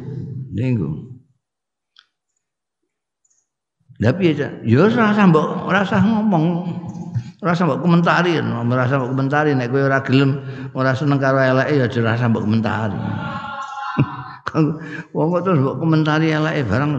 Singgung 0.56 1.06
tapi 3.96 4.36
ya 4.36 4.52
ya 4.68 4.92
rasa 4.92 5.24
mbok 5.24 5.72
rasa 5.72 6.04
ngomong. 6.04 6.46
Rasa 7.40 7.64
mbok 7.64 7.80
komentari 7.86 8.42
merasa 8.42 8.98
mbok 8.98 9.14
komentari 9.16 9.54
nek 9.54 9.70
kowe 9.70 9.86
ora 9.86 10.02
gelem 10.02 10.42
ora 10.74 10.98
seneng 10.98 11.22
karo 11.22 11.38
eleke 11.38 11.78
ya 11.78 11.88
rasa 12.02 12.26
mbok 12.26 12.42
komentari 12.42 12.98
wong 15.14 15.28
kok 15.30 15.42
terus 15.46 15.62
mbok 15.62 15.78
komentari 15.78 16.34
eleke 16.34 16.66
barang 16.66 16.92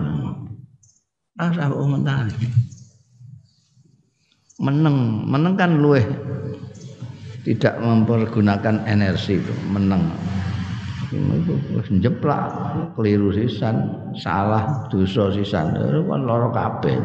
Rasa 1.36 1.68
mbok 1.68 1.80
komentari. 1.84 2.48
Meneng, 4.56 5.28
meneng 5.28 5.54
kan 5.60 5.76
luweh. 5.76 6.04
Tidak 7.44 7.78
mempergunakan 7.78 8.88
energi 8.88 9.38
itu, 9.38 9.54
meneng. 9.70 10.10
itu 11.14 11.54
jeplak 12.02 12.50
keliru 12.96 13.30
sisan. 13.30 13.76
Salah 14.18 14.88
dosa 14.88 15.30
sisan. 15.30 15.76
Kan 15.76 16.20
loro 16.24 16.50
kabeh. 16.50 16.96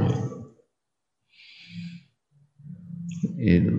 Itu. 3.38 3.76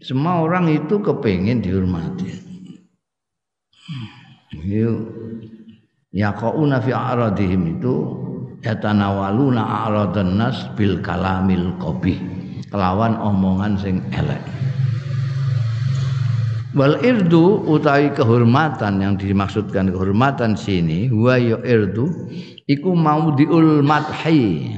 Semua 0.00 0.40
orang 0.40 0.72
itu 0.72 0.96
kepingin 1.04 1.60
dihormati. 1.60 2.32
Yuk. 4.64 4.98
Yaqauna 6.10 6.80
fi 6.80 6.90
aradihim 6.90 7.78
itu 7.78 7.94
yatanawaluna 8.60 9.60
a'radan 9.60 10.36
nas 10.36 10.68
bil 10.76 11.00
kalamil 11.00 11.72
qabih. 11.80 12.18
Kelawan 12.70 13.18
omongan 13.18 13.74
sing 13.80 13.98
elek. 14.14 14.40
Wal 16.70 17.02
irdu 17.02 17.66
utawi 17.66 18.14
kehormatan 18.14 19.02
yang 19.02 19.18
dimaksudkan 19.18 19.90
kehormatan 19.90 20.54
sini 20.54 21.10
wa 21.10 21.34
ya 21.34 21.58
irdu 21.66 22.06
iku 22.70 22.94
maudhiul 22.94 23.82
madhi. 23.82 24.70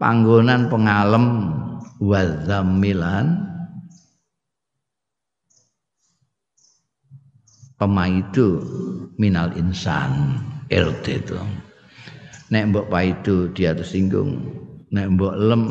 Panggonan 0.00 0.72
pengalem 0.72 1.26
wa 2.00 2.20
zamilan 2.48 3.44
pemaitu 7.76 8.64
minal 9.20 9.52
insan 9.60 10.40
irdu 10.72 11.20
itu 11.20 11.38
nek 12.52 12.72
mbok 12.72 12.86
paido 12.92 13.48
dia 13.52 13.72
tersinggung 13.72 14.44
nek 14.92 15.06
mbok 15.16 15.34
lem 15.36 15.62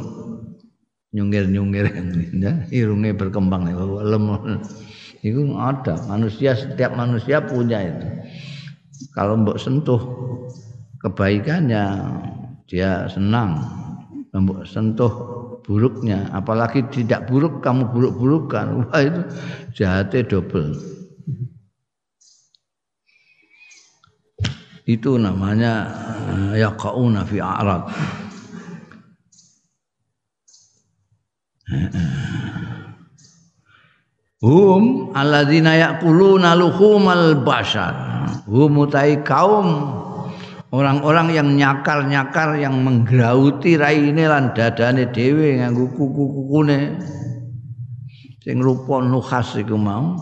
nyungir-nyungir. 1.14 1.94
Ya 2.42 2.66
irunge 2.74 3.14
berkembang 3.14 3.70
nek 3.70 3.78
lem. 3.78 4.26
Itu 5.24 5.56
ada 5.56 5.96
manusia 6.10 6.52
setiap 6.58 6.98
manusia 6.98 7.40
punya 7.40 7.80
itu. 7.80 8.08
Kalau 9.16 9.40
mbok 9.40 9.62
sentuh 9.62 10.02
kebaikannya 11.00 11.86
dia 12.68 13.08
senang. 13.08 13.62
Mbok 14.34 14.66
sentuh 14.66 15.14
buruknya 15.64 16.28
apalagi 16.34 16.84
tidak 16.92 17.30
buruk 17.30 17.62
kamu 17.64 17.88
buruk-burukan. 17.94 18.90
Wah 18.90 19.00
itu 19.00 19.22
jahatnya 19.78 20.26
double 20.28 20.76
itu 24.84 25.16
namanya 25.16 25.88
eh, 26.28 26.60
yaqauna 26.60 27.24
fi 27.24 27.40
a'rad. 27.40 27.84
Hum 34.44 35.16
alladzina 35.16 35.80
yaquluna 35.80 36.52
luhumal 36.60 37.40
bashar. 37.48 37.96
Hum 38.44 38.84
utai 38.84 39.24
kaum 39.24 39.88
orang-orang 40.76 41.32
yang 41.32 41.50
nyakar-nyakar 41.56 42.60
yang 42.60 42.76
menggrauti 42.84 43.80
raine 43.80 44.28
lan 44.28 44.52
dadane 44.52 45.08
dhewe 45.16 45.64
nganggo 45.64 45.96
kuku-kukune. 45.96 47.00
Sing 48.44 48.60
rupa 48.60 49.00
nukhas 49.00 49.56
iku 49.56 49.80
mau. 49.80 50.20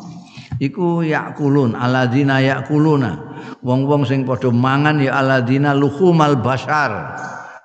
Iku 0.61 1.01
yakulun 1.01 1.73
alladzina 1.73 2.37
yakuluna 2.45 3.30
wong-wong 3.61 4.03
sing 4.05 4.25
padha 4.25 4.49
mangan 4.49 4.97
ya 5.01 5.21
aladina 5.21 5.73
luhumal 5.73 6.37
basar 6.41 7.17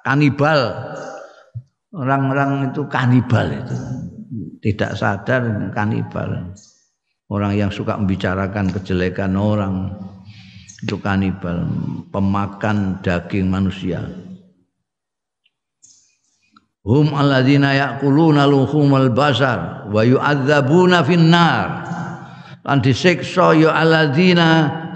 kanibal. 0.07 0.93
Orang-orang 1.97 2.71
itu 2.71 2.85
kanibal 2.87 3.49
itu. 3.51 3.77
Tidak 4.61 4.93
sadar 4.95 5.73
kanibal. 5.73 6.53
Orang 7.27 7.59
yang 7.59 7.75
suka 7.75 7.99
membicarakan 7.99 8.71
kejelekan 8.71 9.35
orang 9.35 9.91
itu 10.85 11.01
kanibal 11.03 11.67
pemakan 12.15 13.01
daging 13.03 13.51
manusia. 13.51 14.05
Hum 16.87 17.19
alladzina 17.19 17.75
yaquluna 17.75 18.47
luhumal 18.47 19.11
basar 19.11 19.91
wa 19.91 20.07
yu'adzabuna 20.07 21.03
finnar 21.03 21.83
lan 22.66 22.83
disiksa 22.83 23.55
ya 23.55 23.70
alladzina 23.70 24.48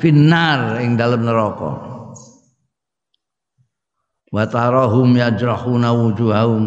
finnar 0.03 0.83
ing 0.83 0.99
dalam 0.99 1.23
neraka. 1.23 1.87
Wa 4.31 4.47
tarahum 4.47 5.15
yajrahuna 5.15 5.95
wujuhahum. 5.95 6.65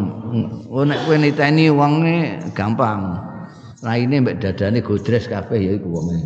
Oh 0.71 0.83
nek 0.87 1.03
kowe 1.03 1.15
niteni 1.19 1.67
wonge 1.67 2.39
gampang. 2.55 3.19
Raine 3.83 4.23
mbek 4.23 4.39
dadane 4.39 4.79
godres 4.79 5.27
kabeh 5.27 5.59
ya 5.59 5.71
iku 5.75 5.91
wonge. 5.91 6.23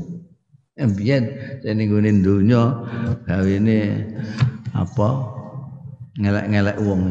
Mbiyen 0.78 1.26
sing 1.66 1.82
nggone 1.82 2.22
donya 2.22 2.86
gawene 3.26 4.06
apa? 4.78 5.10
Ngelek-ngelek 6.18 6.78
wong 6.82 7.02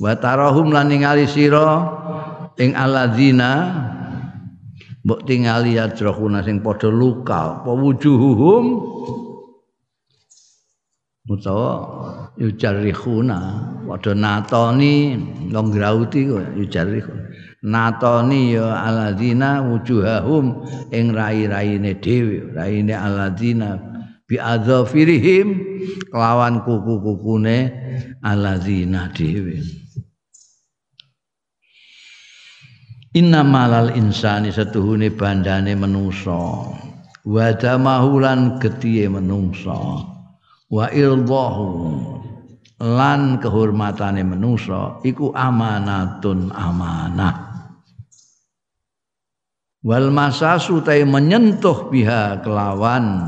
wa 0.00 0.16
tarahum 0.16 0.72
lan 0.72 0.88
ningali 0.88 1.28
sira 1.28 1.84
ing 2.56 2.72
alladzina 2.72 3.52
mbok 5.04 5.20
tingali 5.26 5.76
yajrahuna 5.80 6.44
sing 6.44 6.60
padha 6.60 6.88
luka 6.92 7.64
apa 7.64 7.70
wujuhuhum? 7.72 8.64
Utawa 11.30 11.70
yujarrihuna 12.42 13.36
padha 13.88 14.12
natoni 14.14 14.94
wong 15.54 15.68
grauti 15.70 16.26
yujarrihu 16.58 17.12
natoni 17.62 18.54
ya 18.56 18.82
aladina 18.82 19.62
wujuhahum 19.62 20.64
ing 20.90 21.12
rai-raine 21.14 21.94
dhewe 22.02 22.50
raine 22.56 22.94
aladina 22.96 23.78
bi 24.28 24.40
adzafirihim 24.40 25.48
kelawan 26.10 26.64
kuku-kukune 26.64 27.56
aladina 28.24 29.12
dhewe 29.14 29.60
Inna 33.10 33.42
malal 33.42 33.90
insani 33.98 34.54
setuhune 34.54 35.10
bandane 35.10 35.74
menungso. 35.74 36.70
Wa 37.26 37.50
damahulan 37.58 38.62
getihe 38.62 39.10
menungso. 39.10 40.06
Wa 40.70 40.86
irdahu 40.94 41.66
lan 42.78 43.42
kehormatane 43.42 44.22
manusa 44.22 45.02
iku 45.02 45.34
amanatun 45.34 46.54
amanah. 46.54 47.50
Wal 49.82 50.14
masasu 50.14 50.78
tay 50.86 51.02
menyentuh 51.02 51.90
biha 51.90 52.38
kelawan. 52.46 53.26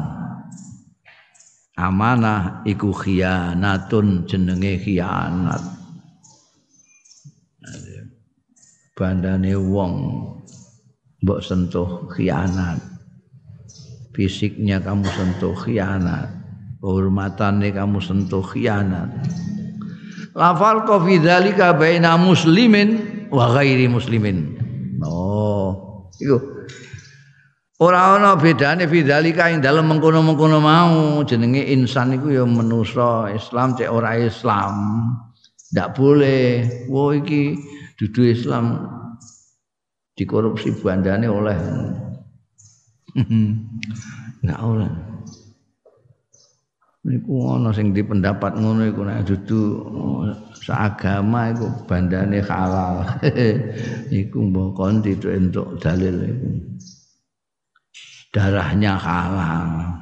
Amanah 1.75 2.63
iku 2.71 2.95
khianatun 2.95 4.31
jenenge 4.31 4.79
khianat 4.79 5.82
bandane 9.03 9.59
wong 9.59 9.95
mbok 11.27 11.43
sentuh 11.43 12.07
khianat. 12.15 12.79
Fisiknya 14.15 14.79
kamu 14.79 15.09
sentuh 15.11 15.59
khianat 15.59 16.31
kehormatannya 16.79 17.75
kamu 17.75 17.99
sentuh 17.99 18.47
khianat. 18.47 19.11
Lafal 20.39 20.87
ko 20.87 21.03
fi 21.03 21.19
dzalika 21.19 21.75
baina 21.75 22.15
muslimin 22.15 23.03
wa 23.35 23.51
ghairi 23.51 23.91
muslimin. 23.91 24.63
Oh 25.03 26.07
iku. 26.23 26.39
Ora 27.83 28.15
ana 28.15 28.39
bedane 28.39 28.87
fi 28.87 29.03
dzalika 29.03 29.51
ing 29.51 29.59
dalem 29.59 29.91
mengkono-mengkono 29.91 30.63
mau. 30.63 31.19
Jenenge 31.27 31.67
insan 31.75 32.15
iku 32.15 32.31
ya 32.31 32.47
manusa 32.47 33.27
Islam 33.35 33.75
cek 33.75 33.91
ora 33.91 34.15
Islam. 34.23 34.75
Ndak 35.75 35.89
boleh. 35.99 36.47
Wo 36.87 37.11
iki 37.11 37.59
dudu 37.97 38.29
Islam 38.29 38.79
dikorupsi 40.17 40.73
bandane 40.77 41.27
oleh. 41.29 41.59
Nggak 44.43 44.61
oleh. 44.61 44.91
Niku 47.03 47.51
ana 47.51 47.75
sing 47.75 47.91
di 47.91 47.99
pendapat 47.99 48.63
ngono 48.63 48.87
iku 48.87 49.03
nek 49.03 49.27
dudu 49.27 49.61
seagama 50.63 51.51
iku 51.51 51.67
bandane 51.91 52.39
halal. 52.47 53.03
Iku 54.23 54.39
mbok 54.39 54.79
kon 54.79 55.03
entuk 55.03 55.83
dalil 55.83 56.15
iku. 56.31 56.49
Darahnya 58.31 58.95
halal. 58.95 59.99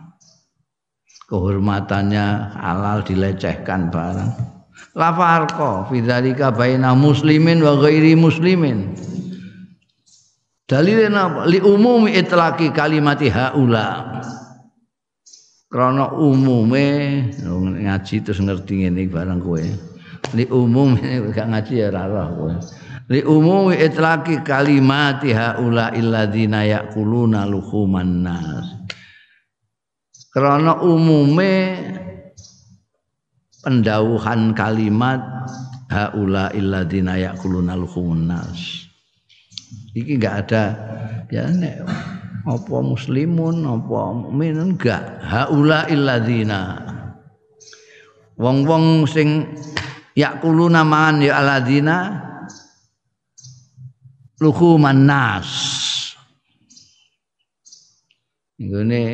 Kehormatannya 1.25 2.59
halal 2.59 3.01
dilecehkan 3.01 3.89
barang 3.89 4.60
la 5.01 5.17
farqa 5.17 5.89
fi 5.89 6.05
dzalika 6.05 6.53
baina 6.53 6.93
muslimin 6.93 7.65
wa 7.65 7.81
ghairi 7.81 8.13
muslimin. 8.13 8.93
Dalilnya 10.69 11.11
apa 11.11 11.41
li 11.49 11.59
umumi 11.59 12.15
itlaqi 12.15 12.71
kalimati 12.77 13.33
haula. 13.33 14.21
Krana 15.71 16.15
umume 16.15 16.87
ngaji 17.87 18.17
terus 18.23 18.39
ngerti 18.45 18.85
ngene 18.85 19.09
barang 19.09 19.41
kowe. 19.41 19.65
Li 20.37 20.45
umum 20.53 20.95
gak 21.35 21.49
ngaji 21.49 21.75
ya 21.75 21.89
ora 21.91 22.05
roh 22.07 22.29
kowe. 22.37 22.55
Li 23.11 23.25
umumi 23.27 23.83
itlaqi 23.83 24.47
kalimati 24.47 25.35
haula 25.35 25.91
illadzina 25.97 26.63
yaquluna 26.63 27.51
luhuman 27.51 28.23
nas. 28.23 28.67
Krana 30.31 30.79
umume 30.79 31.51
pendawuhan 33.61 34.57
kalimat 34.57 35.21
haula 35.93 36.49
illadzina 36.57 37.17
yaquluna 37.21 37.77
luhuman 37.77 38.29
nas 38.31 38.89
iki 39.95 40.17
enggak 40.17 40.47
ada. 40.47 40.65
Ya 41.31 41.47
nek 41.47 41.87
apa 42.43 42.77
muslimun 42.83 43.63
apa 43.63 44.01
mukmin 44.17 44.59
enggak 44.59 45.23
haula 45.23 45.87
illadzina 45.87 46.91
wong-wong 48.35 49.07
sing 49.07 49.47
yakuluna 50.19 50.83
man 50.83 51.23
ya 51.23 51.39
alladzina 51.39 52.19
luhuman 54.43 55.07
nas 55.07 55.49
ini 58.59 59.05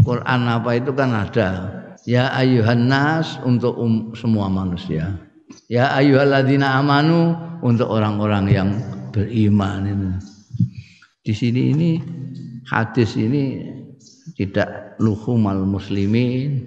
Quran 0.00 0.40
apa 0.48 0.70
itu 0.78 0.90
kan 0.96 1.10
ada 1.12 1.50
ya 2.10 2.34
ayuhan 2.34 2.90
nas 2.90 3.38
untuk 3.46 3.78
um, 3.78 4.10
semua 4.18 4.50
manusia. 4.50 5.14
Ya 5.70 5.94
ayyuhalladzina 5.94 6.82
amanu 6.82 7.38
untuk 7.62 7.86
orang-orang 7.86 8.44
yang 8.50 8.70
beriman 9.14 9.86
ini. 9.86 10.10
Di 11.22 11.30
sini 11.30 11.62
ini 11.70 11.90
hadis 12.66 13.14
ini 13.14 13.62
tidak 14.34 14.98
luhumal 14.98 15.62
muslimin 15.62 16.66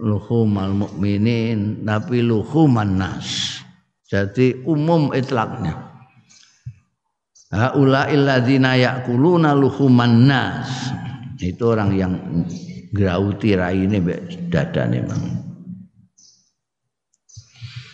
luhumal 0.00 0.72
mukminin 0.72 1.84
tapi 1.84 2.24
luhuman 2.24 2.96
nas. 2.96 3.60
Jadi 4.08 4.64
umum 4.64 5.12
itlaknya 5.12 5.92
haula 7.52 8.08
illadzina 8.08 8.80
yakuluna 8.80 9.52
luhuman 9.52 10.16
nas. 10.24 10.68
Itu 11.42 11.74
orang 11.74 11.90
yang 11.98 12.14
grauti 12.92 13.56
raine 13.56 13.98
dadane 14.52 15.00
mang 15.08 15.24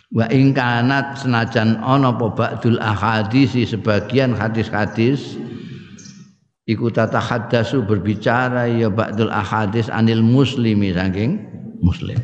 wa 0.09 0.25
ingkanat 0.33 1.23
senajan 1.23 1.79
ana 1.85 2.17
apa 2.17 2.27
ba'dul 2.33 2.81
ahadis 2.81 3.55
sebagian 3.69 4.33
hadis-hadis 4.33 5.37
iku 6.69 6.89
tatahaddasu 6.93 7.85
berbicara 7.85 8.69
ya 8.69 8.89
ba'dul 8.89 9.33
ahadis 9.33 9.89
anil 9.89 10.21
muslimi 10.21 10.93
saking 10.93 11.45
muslim. 11.81 12.19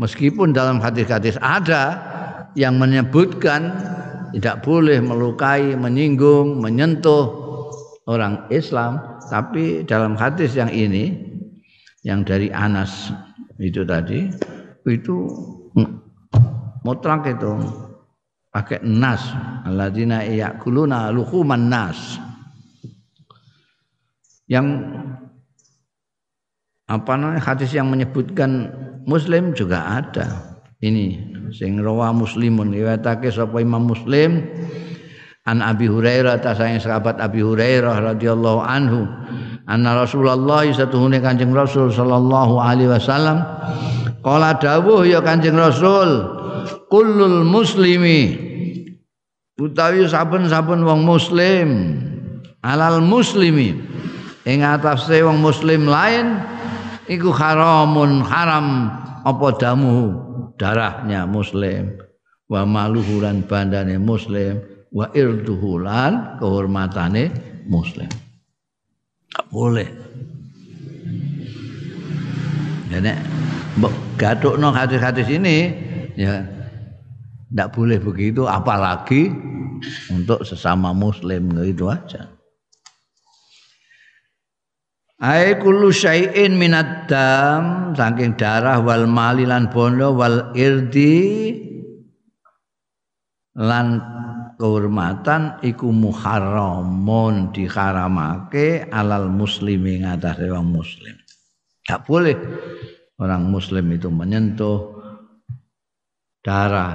Meskipun 0.00 0.56
dalam 0.56 0.80
hadis-hadis 0.80 1.36
ada 1.44 2.00
yang 2.56 2.80
menyebutkan 2.80 3.68
tidak 4.32 4.64
boleh 4.64 4.96
melukai, 5.04 5.76
menyinggung, 5.76 6.56
menyentuh 6.56 7.28
orang 8.08 8.48
Islam, 8.48 9.20
tapi 9.28 9.84
dalam 9.84 10.16
hadis 10.16 10.56
yang 10.56 10.72
ini 10.72 11.29
yang 12.00 12.24
dari 12.24 12.48
Anas 12.48 13.12
itu 13.60 13.84
tadi 13.84 14.32
itu 14.88 15.16
mutlak 16.84 17.28
itu 17.28 17.52
pakai 18.50 18.82
nas. 18.82 19.22
Alladzina 19.68 20.24
yakuluna 20.24 21.12
luhuman 21.12 21.68
nas. 21.68 22.18
Yang 24.50 24.66
apa 26.90 27.12
namanya 27.14 27.38
hadis 27.38 27.70
yang 27.70 27.86
menyebutkan 27.86 28.72
muslim 29.06 29.54
juga 29.54 30.02
ada. 30.02 30.58
Ini 30.80 31.30
sing 31.54 31.78
rawa 31.78 32.10
muslimun 32.10 32.72
riwayatake 32.72 33.28
sapa 33.30 33.60
Imam 33.60 33.84
Muslim 33.84 34.42
an 35.44 35.60
Abi 35.60 35.86
Hurairah 35.86 36.40
ta 36.40 36.56
sahabat 36.56 37.20
Abi 37.20 37.44
Hurairah 37.44 38.16
radhiyallahu 38.16 38.60
anhu 38.64 39.04
anna 39.70 40.02
Rasulullah 40.02 40.66
satuhune 40.66 41.22
Kanjeng 41.22 41.54
Rasul 41.54 41.94
sallallahu 41.94 42.58
alaihi 42.58 42.90
wasallam. 42.90 43.46
Qala 44.20 44.58
dawuh 44.58 45.06
ya 45.06 45.22
Kanjeng 45.22 45.54
Rasul 45.54 46.26
kullul 46.90 47.46
muslimi. 47.46 48.50
Utawi 49.60 50.10
saben-saben 50.10 50.82
wong 50.82 51.06
muslim. 51.06 51.68
Alal 52.66 52.98
muslimi. 53.00 53.78
Ing 54.42 54.66
atase 54.66 55.22
wong 55.22 55.38
muslim 55.38 55.86
lain 55.86 56.42
iku 57.06 57.30
haramun 57.30 58.26
haram 58.26 58.90
apa 59.22 59.46
damu 59.54 60.18
darahnya 60.58 61.28
muslim? 61.30 61.94
Wa 62.50 62.66
maluhulan 62.66 63.46
bandane 63.46 63.94
muslim 63.94 64.58
wa 64.90 65.06
irduhulan 65.14 66.42
kehormatane 66.42 67.30
muslim 67.70 68.10
tak 69.30 69.46
boleh. 69.50 69.88
Jadi 72.90 73.14
gatuk 74.18 74.58
no 74.58 74.74
hadis-hadis 74.74 75.30
ini 75.30 75.72
ya 76.18 76.42
tidak 77.50 77.70
boleh 77.72 77.98
begitu 78.02 78.44
apalagi 78.50 79.30
untuk 80.10 80.42
sesama 80.42 80.90
muslim 80.90 81.54
gitu 81.62 81.88
aja. 81.88 82.28
Ai 85.20 85.52
kullu 85.60 85.92
syai'in 85.92 86.56
minad 86.56 87.04
dam 87.04 87.92
saking 87.92 88.40
darah 88.40 88.80
wal 88.80 89.04
mali 89.04 89.44
lan 89.44 89.68
bondo 89.68 90.16
wal 90.16 90.56
irdi 90.56 91.52
lan 93.52 94.00
kehormatan 94.60 95.64
iku 95.64 95.88
muharramun 95.88 97.48
diharamake 97.56 98.92
alal 98.92 99.32
muslimi 99.32 100.04
ngatasé 100.04 100.52
wong 100.52 100.68
muslim. 100.68 101.16
Enggak 101.80 102.00
boleh 102.04 102.36
orang 103.16 103.48
muslim 103.48 103.88
itu 103.96 104.12
menyentuh 104.12 105.00
darah, 106.44 106.92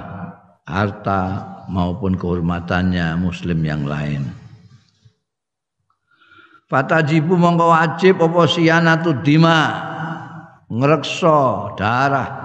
harta 0.62 1.22
maupun 1.66 2.14
kehormatannya 2.14 3.18
muslim 3.18 3.58
yang 3.66 3.90
lain. 3.90 4.30
Fatajibu 6.70 7.34
mongko 7.34 7.74
wajib 7.74 8.22
apa 8.22 8.42
siyanatu 8.46 9.26
dima 9.26 9.58
ngrekso 10.70 11.74
darah 11.78 12.45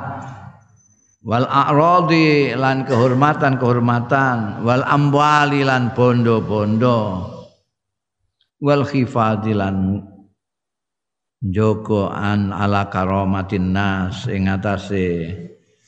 wal 1.21 1.45
a'radi 1.45 2.57
lan 2.57 2.89
kehormatan-kehormatan. 2.89 4.65
Wal 4.65 4.85
amwali 4.85 5.65
lan 5.65 5.93
bondo-bondo. 5.93 7.29
Wal 8.61 8.85
khifadi 8.85 9.57
lan 9.57 10.05
joko 11.41 12.13
an 12.13 12.53
ala 12.53 12.89
karomatin 12.93 13.73
nas. 13.73 14.29
Ing 14.29 14.49
atase 14.49 15.33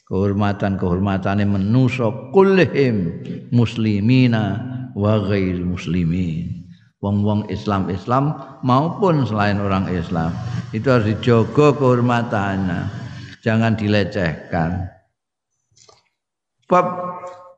kehormatan-kehormatane 0.08 1.48
manusa 1.48 2.32
kullihim 2.32 2.96
muslimina 3.52 4.60
wa 4.92 5.20
ghairi 5.24 5.64
muslimin. 5.64 6.60
Wong-wong 7.02 7.50
Islam-Islam 7.50 8.30
maupun 8.62 9.26
selain 9.26 9.58
orang 9.58 9.90
Islam. 9.90 10.30
Itu 10.70 10.86
harus 10.86 11.10
dijogo 11.10 11.74
kehormatannya. 11.74 13.02
Jangan 13.42 13.74
dilecehkan 13.74 15.01
bab 16.72 16.88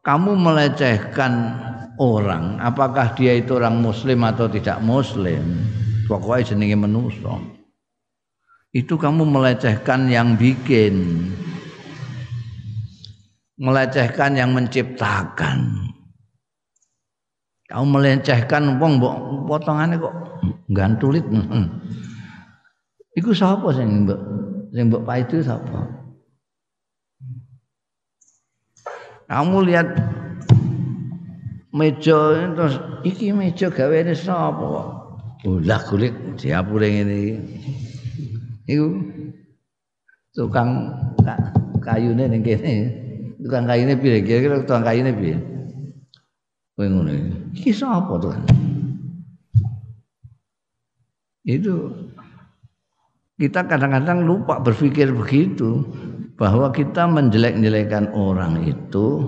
kamu 0.03 0.35
melecehkan 0.35 1.55
orang 2.03 2.59
apakah 2.59 3.15
dia 3.15 3.39
itu 3.39 3.55
orang 3.55 3.79
muslim 3.79 4.27
atau 4.27 4.51
tidak 4.51 4.83
muslim 4.83 5.63
pokoknya 6.11 6.51
jenenge 6.51 6.75
menuso 6.75 7.39
itu 8.75 8.99
kamu 8.99 9.23
melecehkan 9.23 10.11
yang 10.11 10.35
bikin 10.35 11.31
melecehkan 13.55 14.35
yang 14.35 14.51
menciptakan 14.51 15.85
Kamu 17.65 17.97
melecehkan 17.97 18.77
wong 18.77 19.01
mbok 19.01 19.17
potongane 19.49 19.97
kok 19.97 20.15
gantulit. 20.71 21.25
Iku 23.19 23.33
sapa 23.33 23.73
sing 23.73 24.05
mbok 24.05 24.21
sing 24.71 24.93
mbok 24.93 25.03
paidu 25.09 25.41
sapa? 25.41 26.04
Kamu 29.25 29.65
lihat 29.65 29.89
meja 31.73 32.19
terus 32.53 32.77
iki 33.09 33.33
meja 33.33 33.73
gaweane 33.73 34.13
sapa? 34.13 35.01
Ulah 35.45 35.81
kulit 35.89 36.13
diapure 36.37 36.89
ngene 36.89 37.15
iki. 37.17 37.35
Iku 38.65 38.87
tukang 40.37 40.93
kayune 41.81 42.29
ning. 42.29 42.43
Tukang 43.45 43.65
kayune 43.69 43.93
piye? 44.01 44.25
Kira-kira 44.25 44.65
tukang 44.65 44.85
kayune 44.85 45.13
piye? 45.13 45.37
Kowe 46.77 46.87
ngono 46.89 47.11
iki. 47.53 47.73
sapa 47.73 48.13
to? 48.21 48.31
Itu 51.45 51.93
kita 53.37 53.69
kadang-kadang 53.69 54.25
lupa 54.25 54.63
berpikir 54.65 55.13
begitu 55.13 55.85
bahwa 56.35 56.71
kita 56.75 57.07
menjelek-jelekan 57.07 58.11
orang 58.11 58.67
itu 58.67 59.23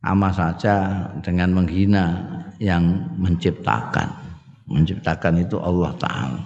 sama 0.00 0.30
saja 0.32 1.08
dengan 1.20 1.52
menghina 1.52 2.04
yang 2.62 3.12
menciptakan. 3.20 4.08
Menciptakan 4.68 5.44
itu 5.44 5.56
Allah 5.60 5.92
Ta'ala. 5.96 6.42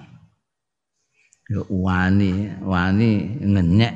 Ya, 1.51 1.61
wani, 1.68 2.49
wani 2.62 3.43
ngenyek 3.43 3.95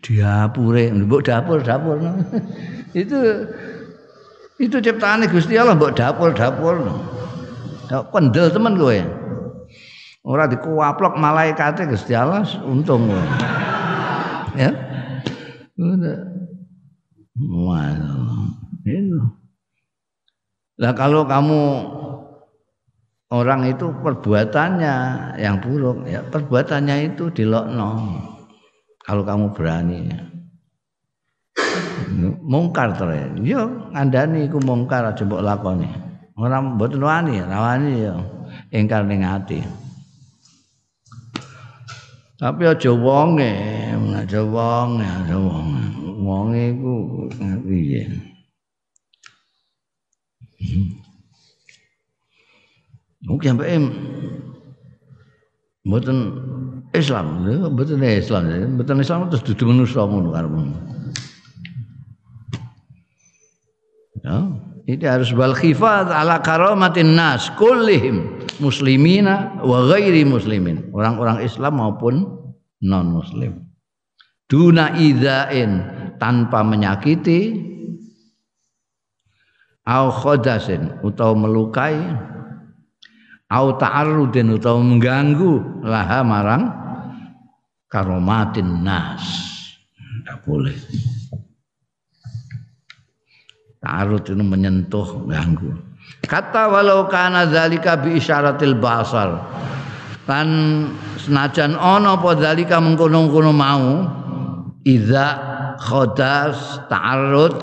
diapure, 0.00 0.88
mbok 0.92 1.22
dapur 1.24 1.60
dapur. 1.60 2.00
itu 2.96 3.18
Itu 4.58 4.82
ciptaane 4.82 5.30
Gusti 5.30 5.54
Allah 5.54 5.78
mbok 5.78 5.94
dapur-dapur. 5.94 6.82
Kendel 8.10 8.50
temen 8.50 8.74
kowe. 8.74 8.98
Ora 10.26 10.50
dikuaplok 10.50 11.14
malaikate 11.14 11.86
Gusti 11.86 12.10
Allah 12.18 12.42
untung 12.66 13.06
kowe. 13.06 13.22
Ya. 14.58 14.70
Udah. 15.78 16.18
Itu. 18.82 19.20
Lah 20.78 20.92
kalau 20.98 21.22
kamu 21.30 21.62
orang 23.30 23.70
itu 23.70 23.86
perbuatannya 24.02 24.96
yang 25.38 25.62
buruk, 25.62 26.02
ya 26.10 26.26
perbuatannya 26.26 27.14
itu 27.14 27.30
dilokno. 27.30 27.90
Kalau 29.06 29.22
kamu 29.22 29.54
berani. 29.54 29.98
Ya 30.10 30.28
mungkar 32.42 32.96
to 32.96 33.04
ya 33.44 33.60
ngandani 33.94 34.48
iku 34.48 34.58
mungkar 34.62 35.04
aja 35.04 35.22
mbok 35.22 35.44
lakoni 35.44 35.88
ora 36.38 36.58
mboten 36.62 37.02
wani 37.02 37.42
rawani 37.42 37.92
ya 38.08 38.14
ingkar 38.72 39.04
ning 39.04 39.22
ati 39.22 39.62
tapi 42.38 42.62
aja 42.70 42.94
wonge 42.94 43.52
aja 44.14 44.40
wonge 44.46 45.06
aja 45.06 45.36
wonge. 45.38 45.84
Wonge 46.18 46.62
iku 46.74 46.94
piye 47.66 48.04
Mungkin 53.18 53.58
sampai 53.58 53.76
mboten 55.84 56.18
Islam, 56.94 57.44
mboten 57.44 58.00
Islam, 58.00 58.42
mboten 58.78 59.02
Islam 59.02 59.28
terus 59.28 59.44
dudu 59.44 59.68
manusa 59.68 60.06
ngono 60.06 60.30
karepmu. 60.32 60.62
Ya, 64.22 64.38
ini 64.86 65.04
harus 65.04 65.30
wal 65.34 65.52
khifat 65.52 66.08
ala 66.08 66.40
karamatin 66.40 67.18
nas 67.18 67.50
kullihim 67.58 68.37
muslimina 68.60 69.58
wa 69.62 69.88
ghairi 69.88 70.22
muslimin. 70.22 70.90
Orang-orang 70.94 71.42
Islam 71.42 71.80
maupun 71.80 72.26
non 72.84 73.06
muslim. 73.10 73.66
Duna 74.48 74.96
idain 74.96 75.84
tanpa 76.16 76.64
menyakiti 76.64 77.68
au 79.88 80.08
khodasin 80.12 81.00
atau 81.04 81.32
melukai 81.36 81.96
au 83.48 83.66
ta'arrudin 83.76 84.56
atau 84.56 84.80
mengganggu 84.84 85.84
laha 85.84 86.20
marang 86.24 86.64
karomatin 87.88 88.84
nas. 88.84 89.24
Tidak 89.96 90.44
boleh. 90.44 90.76
Ta'arud 93.78 94.26
itu 94.26 94.34
menyentuh 94.34 95.24
ganggu. 95.30 95.87
Kata 96.28 96.68
walau 96.68 97.08
kana 97.08 97.48
zalika 97.48 97.96
bi 97.96 98.20
isyaratil 98.20 98.76
basar. 98.76 99.48
Kan 100.28 100.48
senajan 101.16 101.72
ono 101.72 102.20
apa 102.20 102.36
zalika 102.36 102.76
mengkono-kono 102.84 103.48
mau 103.48 104.04
idza 104.84 105.26
khodas 105.80 106.84
ta'arud 106.92 107.56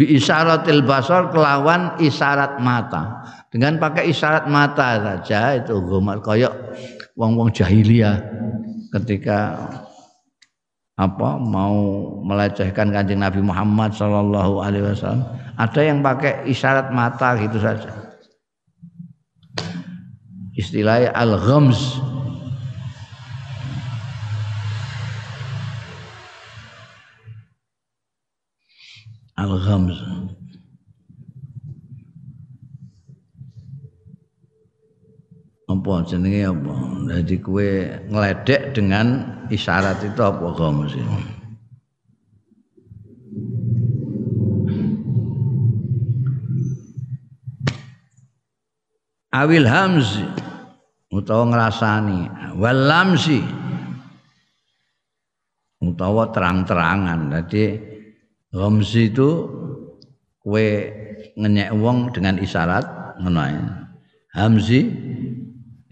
bi 0.00 0.16
isyaratil 0.16 0.80
basar 0.80 1.28
kelawan 1.28 2.00
isyarat 2.00 2.56
mata. 2.56 3.20
Dengan 3.52 3.76
pakai 3.76 4.08
isyarat 4.08 4.48
mata 4.48 4.98
saja 5.04 5.60
itu 5.60 5.76
gomat 5.84 6.24
koyok 6.24 6.54
wong-wong 7.20 7.52
jahiliyah 7.52 8.16
ketika 8.96 9.60
apa? 10.94 11.38
Mau 11.42 11.74
melecehkan 12.22 12.94
kanjeng 12.94 13.18
Nabi 13.18 13.42
Muhammad 13.42 13.94
Shallallahu 13.98 14.62
Alaihi 14.62 14.86
Wasallam? 14.86 15.26
Ada 15.58 15.80
yang 15.82 15.98
pakai 16.02 16.46
isyarat 16.46 16.94
mata 16.94 17.34
gitu 17.38 17.58
saja. 17.58 17.90
Istilah 20.54 21.10
al 21.10 21.34
ghams 21.34 21.98
al 29.34 29.50
ghams 29.66 29.98
apa 35.64 35.92
jenenge 36.04 36.44
apa? 36.44 36.74
Jadi 37.08 37.34
kue 37.40 37.88
ngeledek 38.12 38.76
dengan 38.76 39.06
isyarat 39.48 40.04
itu 40.04 40.20
apa 40.20 40.46
ghamz 40.52 40.92
awil 49.34 49.66
hamz 49.66 50.22
utawa 51.10 51.50
ngrasani 51.50 52.20
wal 52.54 52.80
lamsi 52.86 53.42
utawa 55.82 56.30
terang-terangan. 56.30 57.32
Jadi 57.34 57.64
ghamzi 58.54 59.10
itu 59.10 59.30
kue 60.44 60.92
ngenyek 61.34 61.72
wong 61.74 62.14
dengan 62.14 62.38
isyarat 62.38 63.16
ngono 63.18 63.42
Hamzi 64.34 64.82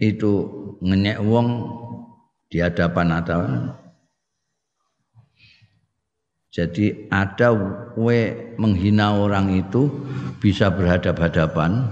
itu 0.01 0.33
ngenyek 0.81 1.21
wong 1.21 1.47
di 2.49 2.61
hadapan 2.61 3.17
ada 3.17 3.37
jadi 6.53 7.09
ada 7.09 7.49
kue 7.97 8.53
menghina 8.61 9.17
orang 9.17 9.57
itu 9.57 9.89
bisa 10.37 10.69
berhadap-hadapan. 10.69 11.89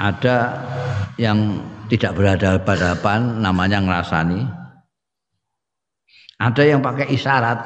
Ada 0.00 0.64
yang 1.20 1.60
tidak 1.92 2.16
berhadapan-hadapan 2.16 3.44
namanya 3.44 3.84
ngerasani. 3.84 4.48
Ada 6.40 6.62
yang 6.64 6.80
pakai 6.80 7.12
isyarat. 7.12 7.60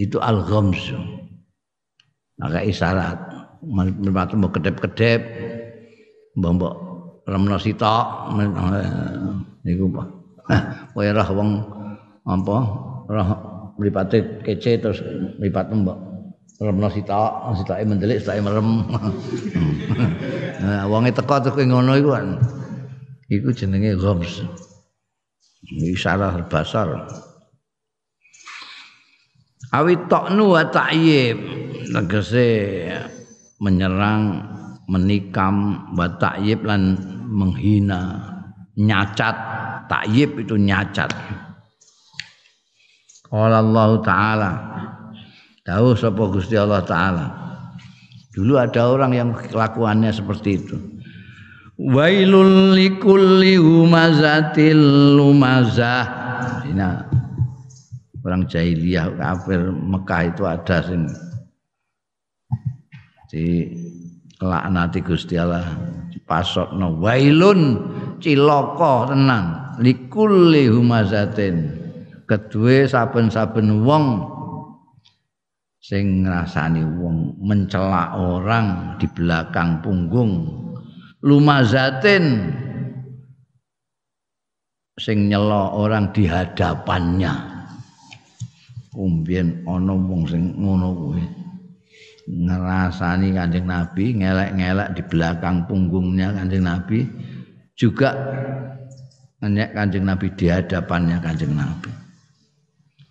Itu 0.00 0.16
al-ghamz. 0.16 0.96
Pakai 2.40 2.72
isyarat. 2.72 3.20
Mau 3.68 4.48
kedep-kedep 4.48 5.20
mbok 6.38 6.74
lemno 7.26 7.56
sitok 7.58 8.34
niku 9.66 9.86
kowe 10.94 11.06
roh 11.10 11.28
wong 11.34 11.50
apa 12.26 12.56
roh 13.10 13.28
mripate 13.78 14.42
kece 14.46 14.78
terus 14.82 15.00
mripat 15.38 15.70
mbok 15.74 15.98
lemno 16.60 16.88
sitok 16.92 17.56
sitoke 17.56 17.82
mendelik 17.88 18.20
sitoke 18.20 18.40
merem. 18.44 18.68
Nah 20.60 20.84
wonge 20.92 21.08
teko 21.16 21.40
terus 21.40 21.56
ngono 21.56 21.96
iku 21.96 22.12
kan 22.12 22.36
iku 23.32 23.48
jenenge 23.48 23.96
ghamz 23.96 24.44
Isyarah 25.70 26.48
basar. 26.48 26.88
Awit 29.70 30.08
toknu 30.10 30.56
wa 30.56 30.64
ta'yib. 30.66 31.38
Menyerang, 33.60 34.22
menikam 34.90 35.86
wa 35.94 36.10
ta'yib 36.10 36.66
lan 36.66 36.98
menghina, 37.30 38.18
nyacat. 38.74 39.36
Ta'yib 39.86 40.42
itu 40.42 40.58
nyacat. 40.58 41.10
Qala 43.30 43.62
Allah 43.62 43.90
taala. 44.02 44.50
Tahu 45.62 45.94
sapa 45.94 46.22
Gusti 46.34 46.58
Allah 46.58 46.82
taala. 46.82 47.26
Dulu 48.34 48.58
ada 48.58 48.90
orang 48.90 49.12
yang 49.14 49.30
kelakuannya 49.34 50.10
seperti 50.10 50.50
itu. 50.58 50.76
Wailul 51.78 52.74
likulli 52.74 53.58
humazatil 53.58 54.82
lumazah. 55.18 56.06
Nah, 56.70 57.02
orang 58.22 58.46
jahiliyah 58.46 59.14
kafir 59.18 59.70
Mekah 59.74 60.22
itu 60.30 60.42
ada 60.46 60.78
sing 60.86 61.10
di 63.30 63.70
laknati 64.40 65.04
Gusti 65.04 65.36
Allah 65.36 65.68
dipasokno 66.10 66.98
wailun 66.98 67.60
cilaka 68.18 69.12
tenan 69.12 69.76
likulli 69.78 70.66
humazatin 70.66 71.76
kedue 72.24 72.88
saben-saben 72.88 73.84
wong 73.84 74.24
sing 75.80 76.24
ngrasani 76.24 76.84
wong 76.84 77.36
mencela 77.40 78.16
orang 78.16 78.96
di 78.96 79.06
belakang 79.12 79.80
punggung 79.84 80.48
lumazatin 81.20 82.52
sing 85.00 85.32
nyelo 85.32 85.80
orang 85.80 86.12
di 86.12 86.28
hadapannya. 86.28 87.32
Umbien 88.92 89.64
ana 89.64 89.96
wong 89.96 90.28
sing 90.28 90.52
ngono 90.60 90.92
kuwi 90.92 91.24
ngerasani 92.30 93.34
Kanjeng 93.34 93.66
Nabi 93.66 94.14
ngelek-ngelek 94.22 94.88
di 94.94 95.02
belakang 95.02 95.66
punggungnya 95.66 96.30
Kanjeng 96.30 96.64
Nabi 96.64 97.02
juga 97.74 98.14
ngenyek 99.42 99.70
Kanjeng 99.74 100.06
Nabi 100.06 100.26
di 100.38 100.46
hadapannya 100.46 101.16
Kanjeng 101.18 101.54
Nabi. 101.56 101.90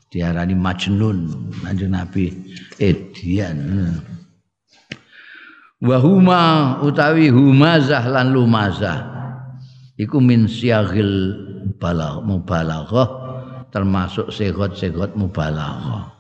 Diarani 0.10 0.56
majnun 0.58 1.18
Kanjeng 1.62 1.92
Nabi 1.94 2.32
edian. 2.80 3.58
Wahuma 5.80 6.76
utawi 6.84 7.32
humazah 7.32 8.04
lan 8.08 8.36
lumazah. 8.36 9.00
Iku 10.00 10.24
min 10.24 10.48
siagil 10.48 11.36
balagh 11.76 12.24
mubalaghah 12.24 13.10
termasuk 13.72 14.32
segot-segot 14.32 15.16
mubalaghah 15.16 16.19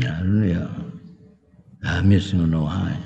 ya 0.00 0.14
ya. 0.24 0.64
Hamis 1.82 2.30
ngono 2.30 2.70
wae. 2.70 2.98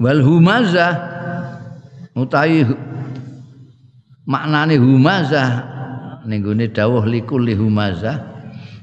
Wal 0.00 0.24
humazah 0.24 0.96
utawi 2.16 2.64
maknane 4.24 4.80
humazah 4.80 5.68
ning 6.24 6.40
gone 6.40 6.66
dawuh 6.72 7.04
likulli 7.04 7.52
humazah 7.52 8.18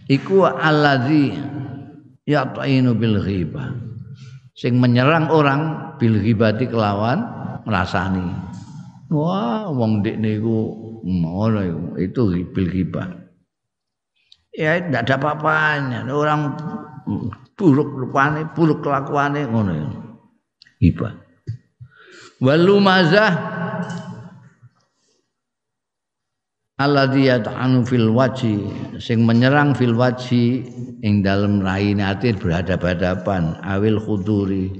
iku 0.05 0.45
allazi 0.45 1.33
yatainu 2.29 2.93
bil 2.93 3.19
ghibah. 3.25 3.73
Sing 4.53 4.77
menyerang 4.77 5.31
orang 5.33 5.95
bil 5.97 6.19
ghibati 6.19 6.69
kelawan 6.69 7.25
ngrasani. 7.65 8.27
Wah 9.09 9.65
wong 9.73 10.05
dik 10.05 10.21
niku 10.21 10.77
ngono 11.01 11.95
itu 11.97 12.45
bil 12.53 12.69
ghibah 12.69 13.28
ya 14.53 14.79
tidak 14.81 15.01
ada 15.05 15.15
apa-apanya. 15.17 15.99
Orang 16.09 16.55
buruk 17.59 17.89
rupane 17.91 18.47
buruk 18.55 18.85
kelakuane 18.85 19.43
ngono 19.49 19.71
ya. 19.75 19.89
Ghibah 20.79 21.13
walumazah 22.39 23.31
alladzi 26.79 27.27
yata'anu 27.27 27.83
fil 27.83 28.07
waji 28.15 28.55
sing 29.03 29.27
menyerang 29.27 29.75
fil 29.75 29.91
waji 29.91 30.63
ing 31.03 31.19
dalem 31.19 31.59
raine 31.59 31.99
ati 31.99 32.31
berhadapan-hadapan 32.31 33.59
awil 33.67 33.99
khuduri. 33.99 34.71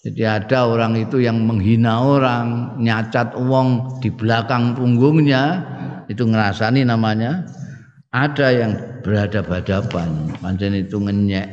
Jadi 0.00 0.24
ada 0.24 0.64
orang 0.64 0.96
itu 0.96 1.20
yang 1.20 1.44
menghina 1.44 2.00
orang 2.00 2.80
nyacat 2.80 3.36
uang 3.36 4.00
di 4.00 4.08
belakang 4.08 4.72
punggungnya 4.72 5.60
itu 6.08 6.24
ngerasani 6.24 6.88
namanya 6.88 7.44
ada 8.10 8.46
yang 8.50 8.72
berhadapan-hadapan 9.06 10.34
pancen 10.42 10.74
itu 10.74 10.98
ngenyek. 10.98 11.46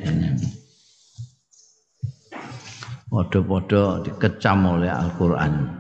Podo-podo 3.08 4.04
dikecam 4.04 4.78
oleh 4.78 4.92
Al-Quran. 4.92 5.78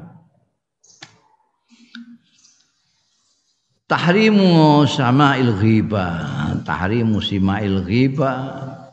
tahrimu 3.88 4.84
sama'il 4.84 5.55
ghibah 5.55 6.59
tahrimu 6.67 7.23
sima'il 7.23 7.88
ghibah 7.88 8.36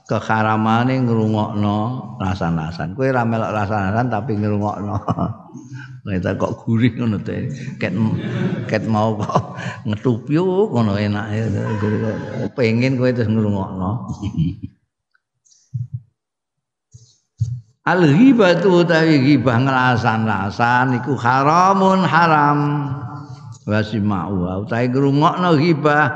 keharamane 0.07 1.03
ngrungokno 1.03 1.79
rasan-rasan 2.23 2.95
kowe 2.95 3.11
ra 3.11 3.27
melok 3.27 3.51
rasan-rasan 3.51 4.07
tapi 4.07 4.39
ngrungokno 4.39 4.97
Kita 6.05 6.37
kok 6.37 6.69
gurih 6.69 6.93
ngono 7.01 7.17
teh. 7.25 7.49
Ket 7.81 7.97
ket 8.69 8.85
mau 8.85 9.17
kok 9.17 9.57
ngetupi 9.89 10.37
ngono 10.37 11.01
enak 11.01 11.27
pengen 12.53 13.01
kowe 13.01 13.09
terus 13.09 13.33
ngrungokno. 13.33 13.91
Al 17.89 18.01
ghibatu 18.05 18.85
utawi 18.85 19.17
ghibah 19.21 19.61
ngerasan-rasan 19.65 21.01
iku 21.01 21.17
haramun 21.17 22.05
haram 22.05 22.89
wasima'u 23.65 24.65
utahe 24.65 24.93
ngrungokno 24.93 25.57
ghibah 25.57 26.09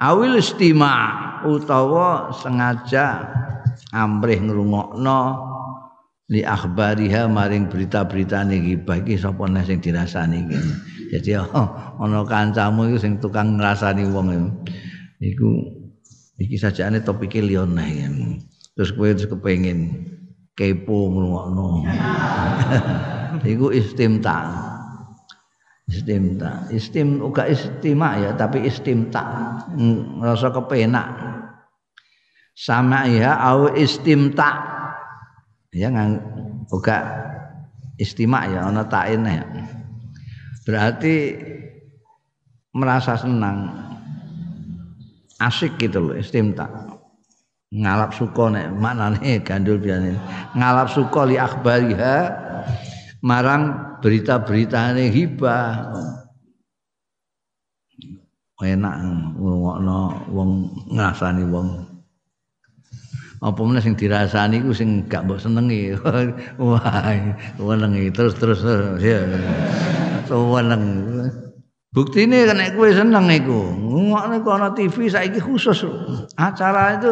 awil 0.00 0.36
istima' 0.36 1.44
utawa 1.48 2.28
sengaja 2.32 3.24
amrih 3.92 4.40
ngrungokno 4.48 5.20
li 6.32 6.40
akhbariha 6.40 7.28
maring 7.28 7.68
berita-berita 7.68 8.48
ghibah 8.48 9.04
iki 9.04 9.20
sapa 9.20 9.44
neh 9.44 9.64
sing 9.66 9.84
dirasani 9.84 10.48
iki. 10.48 10.60
Jadi 11.12 11.30
oh, 11.40 11.68
ana 12.00 12.24
kancamu 12.24 12.88
iku 12.88 12.98
sing 13.00 13.20
tukang 13.20 13.60
ngrasani 13.60 14.08
wong 14.08 14.32
iku 15.20 15.50
iki 16.40 16.56
sajane 16.56 17.04
topike 17.04 17.44
liyane 17.44 17.86
ya. 17.92 18.08
Terus 18.74 18.90
kowe 18.96 19.06
terus 19.12 19.28
kepengin 19.28 20.08
kepo 20.56 21.12
ngrungokno. 21.12 21.84
iku 23.52 23.68
istimta. 23.70 24.64
Istimta. 25.84 26.64
Istim 26.72 27.20
uga 27.20 27.44
istima 27.44 28.16
ya, 28.16 28.32
tapi 28.32 28.64
istimta. 28.64 29.60
Rasa 30.24 30.48
kepenak. 30.48 31.08
Sama 32.54 33.04
ya 33.10 33.36
au 33.36 33.68
istimta 33.76 34.74
ya 35.74 35.90
ngang 35.90 36.22
buka 36.70 37.02
istimak 37.98 38.48
ya 38.48 38.70
ana 38.70 38.86
ya. 39.26 39.44
Berarti 40.64 41.14
merasa 42.72 43.18
senang. 43.18 43.84
Asik 45.34 45.76
gitu 45.82 45.98
loh 45.98 46.14
istimta 46.14 46.94
ngalap 47.74 48.14
suka 48.14 48.54
nek 48.54 48.70
maknane 48.78 49.42
gandul 49.42 49.82
biasane. 49.82 50.14
Ngalap 50.54 50.88
suka 50.94 51.26
li 51.26 51.34
akhbariha 51.34 52.16
marang 53.26 53.98
berita-beritane 53.98 55.10
hibah. 55.10 55.90
Enak 58.64 58.96
ngomongno 59.36 60.24
wong 60.32 60.50
ngrasani 60.96 61.44
wong 61.52 61.84
apa 63.44 63.60
meneh 63.60 63.84
sing 63.84 63.92
dirasani 63.92 64.64
ku 64.64 64.72
sing 64.72 65.04
gak 65.04 65.28
mbok 65.28 65.36
senengi? 65.36 65.92
Wah 66.64 67.12
wenengi. 67.60 68.08
Terus 68.08 68.40
terus 68.40 68.64
ya. 69.04 69.20
Weneng. 70.32 70.82
Buktine 71.92 72.48
kan 72.48 72.58
kowe 72.72 72.88
seneng 72.88 73.28
iku. 73.28 73.60
Ngono 73.70 74.40
kok 74.40 74.56
ana 74.56 74.72
TV 74.72 75.12
saiki 75.12 75.38
khusus. 75.44 75.84
Acara 76.40 76.96
itu 76.96 77.10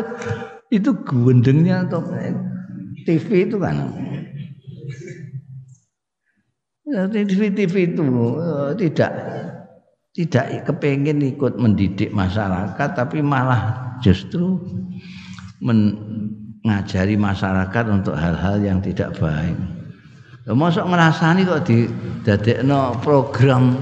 itu 0.72 0.90
gendengnya 1.04 1.84
atau 1.84 2.00
TV 3.04 3.46
itu 3.46 3.60
kan. 3.60 3.92
TV 7.12 7.40
TV 7.52 7.74
itu 7.92 8.04
eh, 8.40 8.70
tidak 8.80 9.12
tidak 10.12 10.44
kepengen 10.68 11.24
ikut 11.24 11.56
mendidik 11.56 12.12
masyarakat 12.12 12.88
tapi 12.92 13.24
malah 13.24 13.96
justru 14.04 14.60
mengajari 16.62 17.18
masyarakat 17.18 17.84
untuk 17.90 18.14
hal-hal 18.14 18.62
yang 18.62 18.78
tidak 18.78 19.18
baik. 19.18 19.58
Lha 20.46 20.54
mosok 20.58 20.90
ngrasani 20.90 21.46
kok 21.46 21.62
di 21.66 21.86
dadekno 22.26 22.98
program 23.02 23.78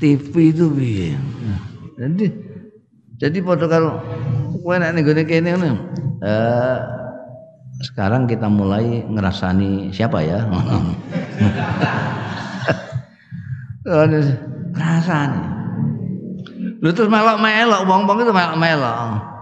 TV 0.00 0.52
itu 0.52 0.68
piye. 0.72 1.16
Jadi 1.96 2.26
jadi 3.16 3.38
padha 3.40 3.66
karo 3.68 4.00
kowe 4.60 4.76
nek 4.76 4.92
ning 4.92 5.04
kene 5.24 5.56
ngono. 5.56 5.72
Eh 6.20 6.78
sekarang 7.84 8.24
kita 8.24 8.48
mulai 8.48 9.04
ngerasani 9.08 9.92
siapa 9.92 10.24
ya? 10.24 10.44
Ngerasani. 13.84 15.42
Lu 16.84 16.92
terus 16.92 17.08
melok-melok, 17.08 17.88
wong-wong 17.88 18.20
itu 18.20 18.32
melok-melok. 18.32 19.33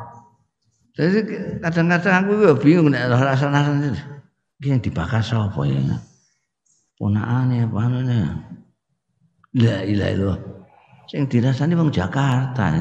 Jadi 0.92 1.24
kadang-kadang 1.64 2.14
aku 2.20 2.30
juga 2.36 2.52
bingung 2.60 2.92
nek 2.92 3.08
rasa-rasa 3.08 3.72
ini 3.72 3.96
yang 4.60 4.76
dibakar 4.84 5.24
sapa 5.24 5.64
ya. 5.64 5.80
Ponakane 7.00 7.64
apa 7.64 7.78
anune. 7.80 8.20
La 9.56 9.80
ilaha 9.84 10.10
illallah. 10.12 10.38
Sing 11.08 11.24
dirasani 11.32 11.72
wong 11.72 11.88
Jakarta. 11.88 12.76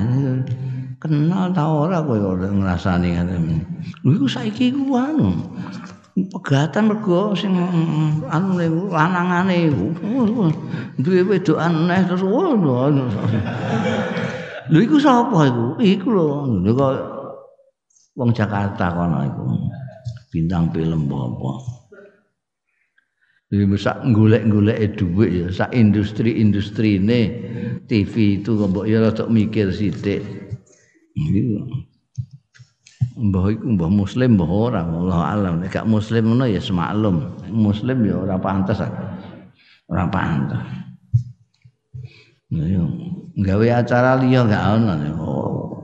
Kenal 1.00 1.56
ta 1.56 1.66
ora 1.72 2.04
kowe 2.04 2.20
ora 2.20 2.52
ngrasani 2.52 3.16
ngene. 3.16 3.64
Iku 4.04 4.28
saiki 4.28 4.76
iku 4.76 4.92
anu. 5.00 5.32
Pegatan 6.12 6.92
mergo 6.92 7.32
sing 7.32 7.56
anu 8.28 8.60
lanangane 8.92 9.72
iku. 9.72 9.88
Duwe 11.00 11.24
wedokan 11.32 11.88
neh 11.88 12.04
terus 12.04 12.28
ngono. 12.28 12.92
Lho 14.68 14.80
iku 14.84 15.00
sapa 15.00 15.48
iku? 15.48 15.80
Iku 15.80 16.08
lho. 16.12 16.28
Lho 16.60 16.72
kok 16.76 16.94
wong 18.16 18.32
Jakarta 18.36 18.92
kono 18.92 19.18
iku 19.24 19.44
bintang 20.32 20.72
film 20.72 21.12
apa 21.12 21.82
Jadi 23.52 23.68
sak 23.76 24.08
golek-golek 24.16 24.96
dhuwit 24.96 25.32
ya, 25.36 25.48
sak 25.52 25.76
industri-industri 25.76 27.04
ini 27.04 27.22
TV 27.84 28.40
itu 28.40 28.56
mbok 28.56 28.88
ya 28.88 29.04
rada 29.04 29.28
mikir 29.28 29.76
sithik. 29.76 30.24
Iku. 31.20 31.68
Mbah 33.20 33.46
iku 33.52 33.76
mbah 33.76 33.92
muslim 33.92 34.40
mbah 34.40 34.48
ora 34.48 34.88
Allah 34.88 35.20
alam 35.36 35.54
nek 35.60 35.68
gak 35.68 35.84
muslim 35.84 36.32
ngono 36.32 36.48
ya 36.48 36.64
semaklum. 36.64 37.44
Muslim 37.52 38.08
ya 38.08 38.24
ora 38.24 38.40
pantes. 38.40 38.80
Ora 39.92 40.08
pantes. 40.08 40.64
Yo 42.56 42.88
gawe 43.36 43.68
acara 43.84 44.16
liya 44.16 44.48
gak 44.48 44.64
ono. 44.80 44.94
Oh, 45.20 45.81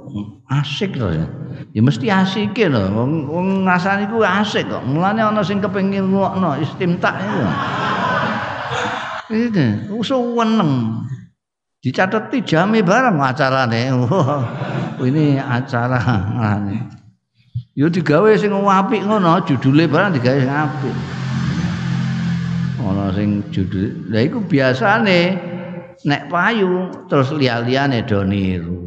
asik 0.48 0.95
to 0.95 1.12
ya. 1.12 1.28
ya 1.76 1.82
mesti 1.84 2.08
asik 2.08 2.56
lho 2.56 2.88
wong 2.95 3.28
wong 3.28 3.48
ngrasani 3.68 4.08
ku 4.08 4.24
asik 4.24 4.72
kok. 4.72 4.84
Mulane 4.88 5.20
ana 5.20 5.43
sing 5.43 5.60
kepengin 5.60 6.08
ngono. 6.08 6.56
Istimta 6.60 7.12
itu 7.20 7.43
itu 9.28 9.66
usuweneng 9.91 11.04
dicateti 11.84 12.48
jame 12.48 12.80
bareng 12.80 13.20
acarane. 13.20 13.91
Ini 14.98 15.38
acara 15.38 16.00
ngene. 16.34 16.76
Yo 17.78 17.91
digawe 17.91 18.32
sing 18.39 18.56
apik 18.56 19.06
ngono 19.06 19.43
judule 19.45 19.86
barang 19.86 20.16
digawe 20.16 20.39
sing 20.41 20.50
apik. 20.50 20.95
Ana 22.88 23.12
sing 23.12 23.43
judul 23.52 24.08
lha 24.08 24.24
iku 24.24 24.39
biasane 24.48 25.36
nek 26.08 26.32
payu 26.32 26.88
terus 27.12 27.36
liya-liyane 27.36 28.08
do 28.08 28.24
niru 28.24 28.87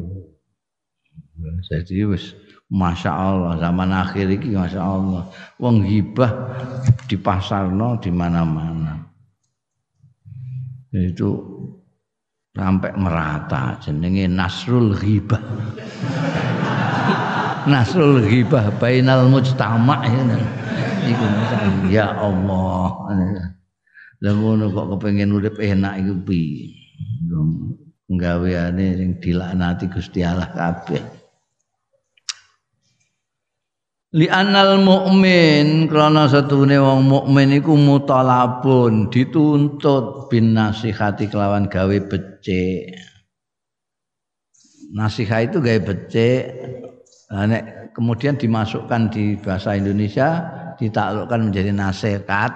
jadi 1.64 2.08
wis 2.08 2.32
Masya 2.70 3.10
Allah 3.10 3.58
zaman 3.58 3.90
akhir 3.90 4.30
ini 4.30 4.54
Masya 4.54 4.78
Allah 4.78 5.26
Wong 5.58 5.82
hibah 5.82 6.30
di 7.10 7.18
pasar 7.18 7.66
no 7.66 7.98
di 7.98 8.14
mana-mana. 8.14 8.94
Itu 10.94 11.30
sampai 12.54 12.94
merata 12.94 13.74
jenenge 13.82 14.30
Nasrul 14.30 14.94
Ghibah. 14.94 15.42
Nasrul 17.70 18.22
Ghibah 18.22 18.70
bainal 18.78 19.26
mujtama 19.26 20.06
ya. 20.06 20.38
Iku 21.10 21.26
ya 21.90 22.06
Allah. 22.14 23.10
Lha 24.20 24.30
ngono 24.36 24.70
kok 24.70 24.86
kepengin 24.94 25.34
urip 25.34 25.58
enak 25.58 26.06
iku 26.06 26.14
piye? 26.22 26.70
Nggaweane 28.10 28.86
sing 28.98 29.10
dilaknati 29.22 29.86
Gusti 29.90 30.22
Allah 30.22 30.50
kabeh 30.50 31.19
li 34.10 34.26
anal 34.26 34.82
mukmin 34.82 35.86
krana 35.86 36.26
satune 36.26 36.74
wong 36.82 37.06
mukmin 37.06 37.54
iku 37.54 37.78
mutalabun 37.78 39.06
dituntut 39.06 40.26
bin 40.26 40.50
nasihati 40.50 41.30
kelawan 41.30 41.70
gawe 41.70 41.98
becik. 42.10 42.90
Nasihat 44.90 45.54
itu 45.54 45.62
gawe 45.62 45.78
becik. 45.86 46.42
Nek 47.30 47.94
kemudian 47.94 48.34
dimasukkan 48.34 49.14
di 49.14 49.38
bahasa 49.38 49.78
Indonesia 49.78 50.42
ditaklukkan 50.74 51.46
menjadi 51.46 51.70
nasihat 51.70 52.50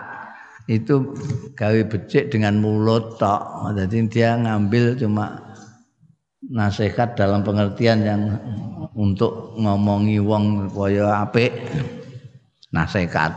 itu 0.66 1.14
gawe 1.54 1.80
becik 1.86 2.34
dengan 2.34 2.58
mulut 2.58 3.14
tok. 3.22 3.70
Jadi 3.78 4.10
dia 4.10 4.34
ngambil 4.34 4.98
cuma 4.98 5.43
nasihat 6.50 7.16
dalam 7.16 7.40
pengertian 7.40 8.04
yang 8.04 8.22
untuk 8.92 9.56
ngomongi 9.56 10.20
wong 10.20 10.68
kaya 10.70 11.24
apik 11.24 11.52
nasihat. 12.74 13.32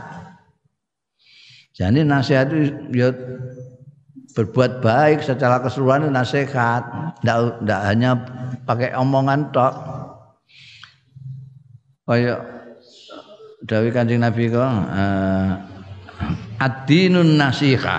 Jadi 1.78 2.02
nasihat 2.02 2.50
itu 2.50 2.74
ya 2.90 3.08
berbuat 4.34 4.82
baik 4.82 5.22
secara 5.22 5.62
keseluruhan 5.62 6.10
itu 6.10 6.12
nasihat, 6.14 6.82
tidak 7.22 7.80
hanya 7.86 8.10
pakai 8.66 8.94
omongan 8.98 9.50
tok. 9.54 9.74
Kaya 12.06 12.40
Dawi 13.68 13.90
Kanjeng 13.90 14.22
Nabi 14.22 14.48
kok 14.48 14.62
uh, 14.62 15.50
ad-dinun 16.62 17.34
nasiha. 17.34 17.98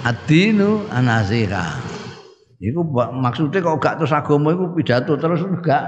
Ad-dinu 0.00 0.88
an-nasiha. 0.88 1.89
Iku 2.60 2.84
maksudnya 2.92 3.64
kalau 3.64 3.80
gak 3.80 3.96
terus 3.96 4.12
agama 4.12 4.52
itu 4.52 4.68
pidato 4.76 5.16
terus 5.16 5.40
enggak. 5.40 5.84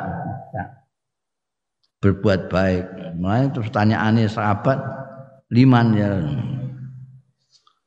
Berbuat 2.02 2.50
baik. 2.50 2.84
Mulai 3.20 3.52
terus 3.52 3.70
tanyaannya 3.70 4.26
sahabat, 4.26 4.80
liman 5.52 5.86
ya. 5.94 6.10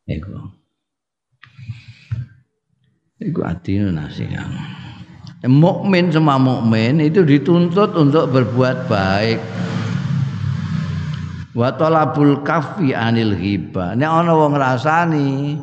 Iku. 0.06 0.38
Iku 3.20 3.42
adine 3.42 3.90
nasihat 3.90 4.48
mukmin 5.48 6.10
semua 6.10 6.42
mukmin 6.42 6.98
itu 7.02 7.22
dituntut 7.22 7.94
untuk 7.94 8.34
berbuat 8.34 8.90
baik. 8.90 9.40
Wa 11.56 11.72
talabul 11.72 12.44
kafi 12.44 12.92
anil 12.92 13.38
ghibah. 13.38 13.96
Nek 13.96 14.10
ana 14.10 14.32
wong 14.36 14.60
ngrasani 14.60 15.56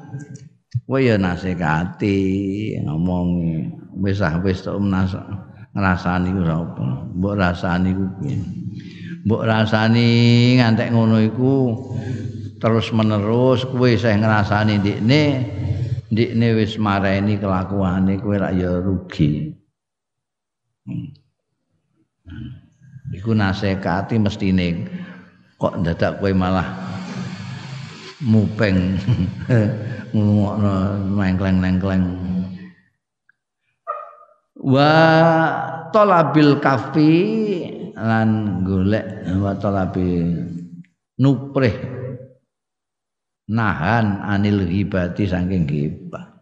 kowe 0.83 0.99
ya 0.99 1.17
nasihati 1.17 2.19
ngomong 2.83 3.29
wis 4.03 4.19
ah 4.19 4.37
wis 4.43 4.67
tok 4.67 4.83
ngrasani 5.73 6.29
ku 6.37 6.43
sapa 6.45 6.85
mbok 7.17 7.35
rasani 7.39 7.91
ku 7.97 8.05
piye? 8.21 8.37
Mbok 9.25 9.43
rasani 9.47 10.09
ngantek 10.61 10.93
ngono 10.93 11.17
iku 11.23 11.55
terus 12.61 12.93
menerus 12.93 13.65
kowe 13.65 13.89
isih 13.89 14.21
ngrasani 14.21 14.83
ndikne 14.83 15.23
ndikne 16.13 16.47
wis 16.59 16.77
mareni 16.77 17.41
kelakuane 17.41 18.21
kowe 18.21 18.37
lak 18.37 18.53
ya 18.53 18.77
rugi. 18.83 19.57
Hmm. 20.85 21.09
Iku 23.17 23.33
nasihati 23.33 24.19
mestine 24.21 24.89
kok 25.57 25.81
dadak 25.81 26.21
kowe 26.21 26.33
malah 26.37 26.69
mupeng 28.23 28.99
ngomongno 30.13 30.75
mengkleng-nengkleng. 31.17 32.05
Wa 34.63 34.95
talabil 35.91 36.63
kafi 36.63 37.13
lan 37.99 38.63
golek 38.63 39.27
wa 39.43 39.53
talabi 39.59 40.33
nuprih 41.19 41.77
nahan 43.51 44.23
anil 44.23 44.65
ghibati 44.65 45.27
saking 45.27 45.67
ghibah. 45.67 46.33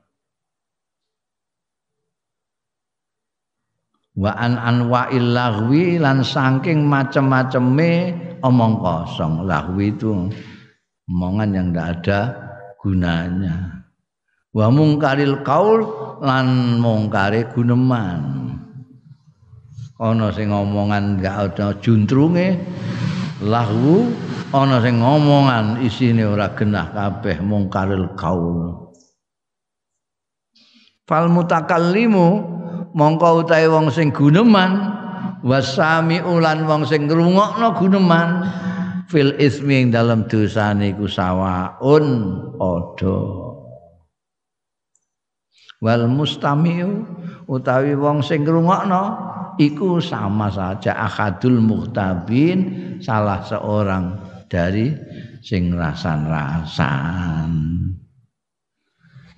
wa 4.21 4.37
an 4.37 4.61
anwa'il 4.61 5.33
lahwi 5.33 5.97
lan 5.97 6.21
saking 6.21 6.85
macem-maceme 6.85 8.13
omong 8.45 8.77
kosong 8.83 9.49
lahwi 9.49 9.97
itu 9.97 10.29
omongan 11.09 11.51
yang 11.57 11.67
tidak 11.73 11.89
ada 11.97 12.21
gunanya. 12.81 13.85
Wa 14.51 14.67
mungkaril 14.73 15.47
kaul 15.47 15.81
lan 16.25 16.81
mungkare 16.83 17.47
guneman. 17.55 18.51
Ana 20.01 20.33
sing 20.33 20.49
ngomongan 20.49 21.21
enggak 21.21 21.37
ada 21.53 21.77
juntrunge 21.77 22.57
lahu 23.45 24.09
ana 24.49 24.81
sing 24.81 24.99
ngomongan 24.99 25.85
isine 25.85 26.25
ora 26.25 26.51
genah 26.57 26.89
kabeh 26.91 27.39
mungkaril 27.45 28.17
kaul. 28.17 28.91
Fal 31.05 31.29
mutakallimu 31.29 32.29
mongko 32.97 33.45
utahe 33.45 33.69
wong 33.69 33.93
sing 33.93 34.09
guneman 34.11 34.99
wasami 35.45 36.19
ulan 36.25 36.65
wong 36.65 36.83
sing 36.89 37.07
ngrungokno 37.07 37.77
guneman 37.77 38.29
fil 39.11 39.35
ismi 39.43 39.83
ing 39.83 39.89
dalam 39.91 40.31
dosane 40.31 40.95
iku 40.95 41.11
sawaun 41.11 42.07
padha. 42.55 43.19
Wal 45.83 46.07
mustamiu 46.07 47.03
utawi 47.51 47.99
wong 47.99 48.23
sing 48.23 48.47
ngrungokno 48.47 49.05
iku 49.59 49.99
sama 49.99 50.47
saja 50.53 50.95
akadul 50.95 51.59
muhtabin 51.59 52.59
salah 53.03 53.43
seorang 53.43 54.15
dari 54.47 54.95
sing 55.43 55.75
rasan-rasan. 55.75 57.51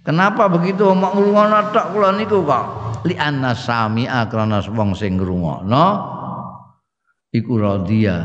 Kenapa 0.03 0.51
begitu? 0.51 0.91
Omong 0.93 1.15
ngrungokno 1.17 1.59
tok 1.73 1.87
kula 1.95 2.11
niku 2.19 2.43
kok. 2.45 2.67
Li 3.07 3.15
anna 3.17 3.55
sami'a 3.55 4.27
krana 4.29 4.61
wong 4.67 4.99
sing 4.99 5.17
ngrungokno 5.17 5.87
iku 7.33 7.53
radhiya 7.57 8.19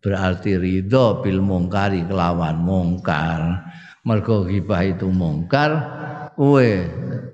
berarti 0.00 0.56
ridho 0.56 1.20
bil 1.20 1.40
mungkari 1.44 2.04
kelawan 2.04 2.60
mungkar. 2.60 3.70
Mergo 4.00 4.48
ghibah 4.48 4.80
itu 4.84 5.12
mungkar 5.12 5.70
kowe 6.34 6.70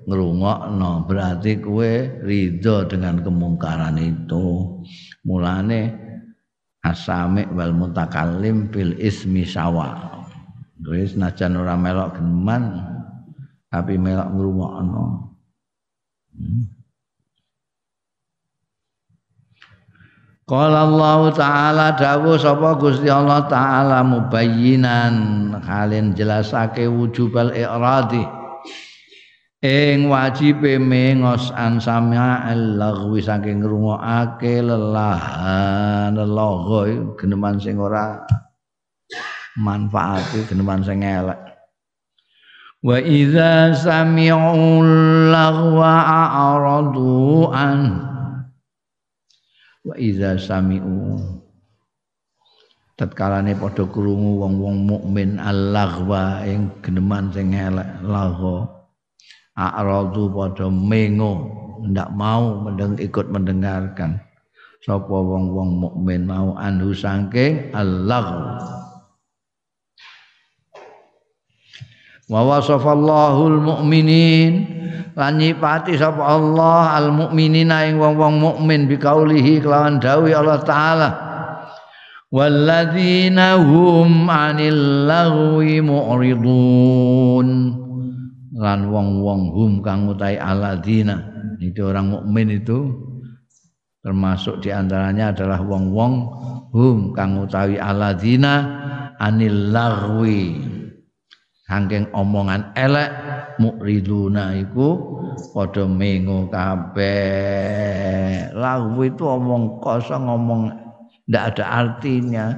ngrungokno. 0.03 1.07
Berarti 1.07 1.63
kowe 1.63 1.91
ridho 2.21 2.83
dengan 2.87 3.23
kemungkaran 3.23 3.95
itu. 3.97 4.77
Mulane 5.23 6.07
asami 6.87 7.43
wal 7.51 7.75
mutakallim 7.75 8.71
bil 8.71 8.95
ismi 8.95 9.43
sawa 9.43 10.17
wis 10.87 11.19
najan 11.19 11.59
ora 11.59 11.75
melok 11.75 12.15
geneman 12.15 12.79
tapi 13.67 13.99
melok 13.99 14.29
ngrungokno 14.31 15.05
Qala 20.47 20.87
Allah 20.87 21.27
taala 21.35 21.87
dawuh 21.99 22.39
sapa 22.39 22.79
Gusti 22.79 23.11
Allah 23.11 23.43
taala 23.51 23.99
mubayyinan. 23.99 25.51
Halin 25.59 26.15
jelasake 26.15 26.87
wujubal 26.87 27.51
i'radi. 27.51 28.23
Ing 29.59 30.07
wajibe 30.07 30.79
mengos 30.79 31.51
an 31.51 31.83
sama'al 31.83 32.79
lagwi 32.79 33.19
saking 33.19 33.59
ngrungokake 33.59 34.63
lelahan 34.63 36.15
lelago 36.15 37.11
geneman 37.19 37.59
sing 37.59 37.75
ora 37.75 38.23
manfaati 39.59 40.47
geneman 40.47 40.79
sing 40.79 41.03
elek. 41.03 41.43
Wa 42.87 43.03
idza 43.03 43.75
sami'u 43.75 44.79
lagwa 45.27 45.91
a'radu 46.07 47.51
an 47.51 48.06
wa 49.87 49.95
idza 49.95 50.35
sami'u. 50.35 51.15
Tatkalane 52.97 53.53
padha 53.55 53.87
krungu 53.87 54.41
wong-wong 54.41 54.77
mukmin 54.89 55.37
al-laghwa 55.39 56.43
ing 56.43 56.73
geneman 56.83 57.29
sing 57.29 57.53
elek 57.53 58.01
lagha 58.03 58.67
a'radu 59.53 60.33
padha 60.33 60.67
mengo 60.67 61.55
ndak 61.87 62.09
mau 62.17 62.67
mendeng 62.67 62.97
ikut 62.99 63.31
mendengarkan. 63.31 64.19
Sapa 64.81 65.13
wong-wong 65.13 65.77
mukmin 65.77 66.25
mau 66.25 66.57
anhu 66.57 66.91
saking 66.91 67.71
al-laghwa. 67.71 68.65
Wa 72.27 72.41
wasafallahu 72.43 73.41
almu'minin 73.55 74.76
lan 75.17 75.41
nyipati 75.41 75.97
sapa 75.97 76.21
Allah 76.21 76.93
almu'minina 77.01 77.89
ing 77.89 77.97
wong-wong 77.97 78.37
mukmin 78.37 78.85
biqaulihi 78.85 79.65
kelawan 79.65 79.97
dawuh 79.97 80.29
Allah 80.29 80.61
taala. 80.61 81.09
Walladzina 82.29 83.57
hum 83.57 84.29
'anil 84.29 85.09
lagwi 85.09 85.81
mu'ridun. 85.81 87.47
Lan 88.57 88.79
wong-wong 88.93 89.41
hum 89.57 89.71
kang 89.81 90.05
utahe 90.05 90.37
alladzina. 90.37 91.17
Itu 91.57 91.89
orang 91.89 92.13
mukmin 92.13 92.53
itu 92.53 92.93
termasuk 94.05 94.61
di 94.61 94.69
antaranya 94.69 95.33
adalah 95.33 95.65
wong-wong 95.65 96.13
hum 96.69 97.17
kang 97.17 97.41
utawi 97.41 97.81
alladzina 97.81 98.53
anil 99.17 99.73
lagwi 99.73 100.66
saking 101.67 102.07
omongan 102.15 102.71
elek 102.79 103.11
mukriduna 103.59 104.55
iku 104.55 105.19
padha 105.51 105.83
mengo 105.83 106.47
kabeh. 106.47 107.67
Lagu 108.55 108.95
itu 109.03 109.27
omong 109.27 109.83
kosong 109.83 110.31
ngomong 110.31 110.71
ndak 111.27 111.43
ada 111.53 111.65
artinya. 111.85 112.55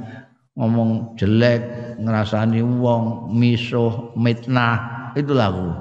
Ngomong 0.60 1.16
jelek 1.16 1.64
ngerasani 2.04 2.60
wong 2.60 3.32
misuh 3.32 4.12
mitnah 4.20 5.08
itu 5.16 5.32
lagu 5.32 5.72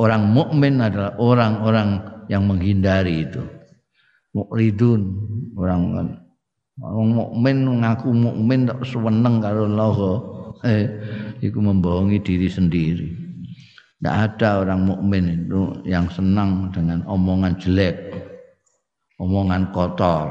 orang 0.00 0.24
mukmin 0.30 0.80
adalah 0.80 1.12
orang-orang 1.20 2.00
yang 2.32 2.48
menghindari 2.48 3.28
itu. 3.28 3.44
Mukridun 4.32 5.02
orang 5.58 6.16
orang 6.80 7.08
mukmin 7.12 7.56
ngaku 7.84 8.08
mukmin 8.08 8.72
tak 8.72 8.80
seneng 8.88 9.44
karo 9.44 9.68
Allah. 9.68 9.98
Eh 10.64 10.88
itu 11.42 11.58
membohongi 11.58 12.18
diri 12.22 12.48
sendiri. 12.50 13.08
Tidak 13.98 14.14
ada 14.14 14.62
orang 14.62 14.86
mukmin 14.86 15.24
itu 15.26 15.82
yang 15.82 16.06
senang 16.10 16.70
dengan 16.70 17.02
omongan 17.10 17.58
jelek, 17.58 18.14
omongan 19.18 19.74
kotor, 19.74 20.30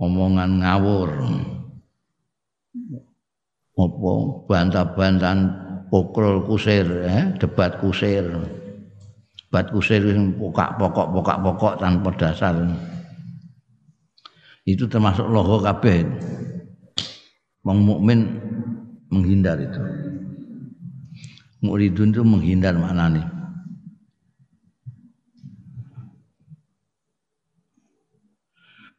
omongan 0.00 0.64
ngawur, 0.64 1.12
apa 3.76 4.12
bantah-bantahan 4.48 5.40
pokol 5.92 6.48
kusir, 6.48 6.88
eh, 7.04 7.36
debat 7.36 7.76
kusir, 7.84 8.24
debat 9.46 9.68
kusir 9.68 10.00
yang 10.00 10.32
pokok-pokok, 10.40 11.06
pokok-pokok 11.12 11.74
tanpa 11.76 12.10
dasar. 12.16 12.56
Itu 14.64 14.88
termasuk 14.88 15.28
logo 15.28 15.60
kabeh. 15.62 16.02
Wong 17.62 17.78
mukmin 17.82 18.40
menghindar 19.16 19.56
itu. 19.56 19.80
Muridun 21.64 22.12
itu 22.12 22.22
menghindar 22.22 22.76
mana 22.76 23.08
nih 23.08 23.26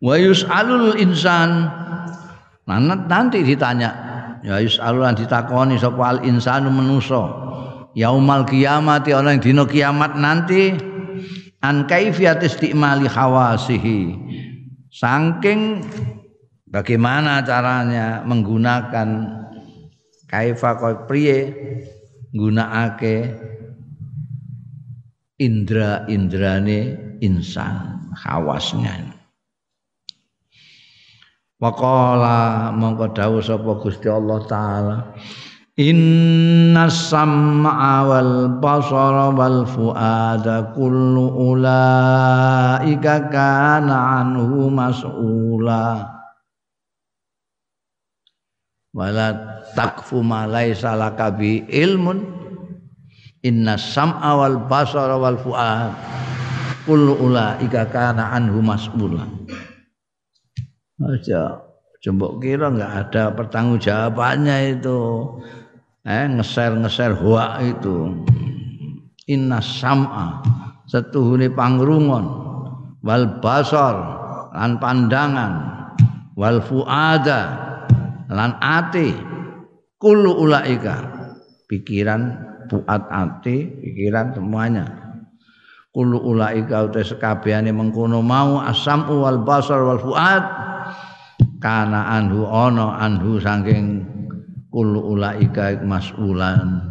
wa 0.01 0.15
yus'alul 0.17 0.97
insan. 0.97 1.69
Nanti 2.67 3.41
ditanya. 3.47 3.91
Ya 4.43 4.59
yus'alul 4.61 5.07
ditakoni 5.15 5.79
sapa 5.79 6.17
al 6.17 6.19
insanu 6.27 6.69
manusa. 6.69 7.47
Yaumal 7.97 8.45
kiamati 8.45 9.15
orang 9.15 9.41
dino 9.41 9.65
kiamat 9.65 10.19
nanti. 10.19 10.75
An 11.57 11.89
kaifiyat 11.89 12.45
istimali 12.45 13.09
hawasihi 13.09 14.13
saking 14.93 15.81
bagaimana 16.69 17.41
caranya 17.41 18.21
menggunakan 18.21 19.09
kaifa 20.27 20.75
kaya 20.79 21.03
priye? 21.07 21.39
Nggunakake 22.35 23.33
indra-indrane 25.39 26.79
insan 27.23 28.11
hawasnya 28.13 29.17
Waqala 31.57 32.69
mongko 32.69 33.17
dawuh 33.17 33.41
sapa 33.41 33.81
Gusti 33.81 34.05
Allah 34.05 34.45
taala. 34.45 34.97
Inna 35.77 36.85
sam'a 36.85 38.05
wal 38.05 38.61
basara 38.61 39.33
wal 39.33 39.65
fuada 39.65 40.73
kullu 40.77 41.53
ulaika 41.53 43.29
kana 43.29 44.21
anhu 44.21 44.69
mas'ula 44.69 46.16
wala 48.97 49.61
takfu 49.77 50.25
ma 50.25 50.49
laisa 50.49 50.97
laka 50.97 51.29
bi 51.29 51.61
ilmun. 51.69 52.33
Inna 53.45 53.77
sam'a 53.77 54.33
wal 54.33 54.65
basara 54.65 55.13
wal 55.21 55.37
fuad. 55.37 55.93
Kullu 56.89 57.21
ulaika 57.21 57.85
kana 57.85 58.33
anhu 58.33 58.65
mas'ula. 58.65 59.29
Aja 60.97 61.61
jembok 62.01 62.41
kira 62.41 62.73
enggak 62.73 63.13
ada 63.13 63.23
pertanggungjawabannya 63.37 64.81
itu. 64.81 64.99
Eh 66.01 66.25
ngeser-ngeser 66.33 67.13
hoa 67.21 67.61
itu. 67.61 68.25
Inna 69.29 69.61
sam'a 69.61 70.41
setuhune 70.89 71.53
pangrungon 71.53 72.25
wal 73.05 73.37
basar 73.37 73.95
lan 74.57 74.81
pandangan. 74.81 75.53
Wal 76.33 76.61
fuada 76.65 77.67
lan 78.31 78.59
ati 78.59 79.11
kullu 79.99 80.37
ulaika. 80.37 81.15
Pikiran 81.67 82.21
buat 82.71 83.03
ati 83.11 83.67
pikiran 83.83 84.31
semuanya. 84.35 84.85
Kullu 85.91 86.21
ulaika 86.21 86.87
uta 86.87 87.01
sekabehane 87.01 87.73
mengkono 87.73 88.21
mau 88.21 88.61
asam 88.61 89.09
wal 89.09 89.41
basar 89.43 89.83
wal 89.83 89.99
fuad. 89.99 90.43
Kana 91.57 92.13
anhu 92.13 92.45
ana 92.45 93.01
anhu 93.01 93.41
saking 93.41 94.05
kullu 94.69 95.17
ulaika 95.17 95.81
mas'ulan. 95.83 96.85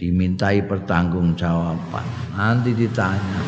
Dimintai 0.00 0.64
pertanggungjawaban 0.64 2.06
nanti 2.32 2.72
ditanya 2.72 3.44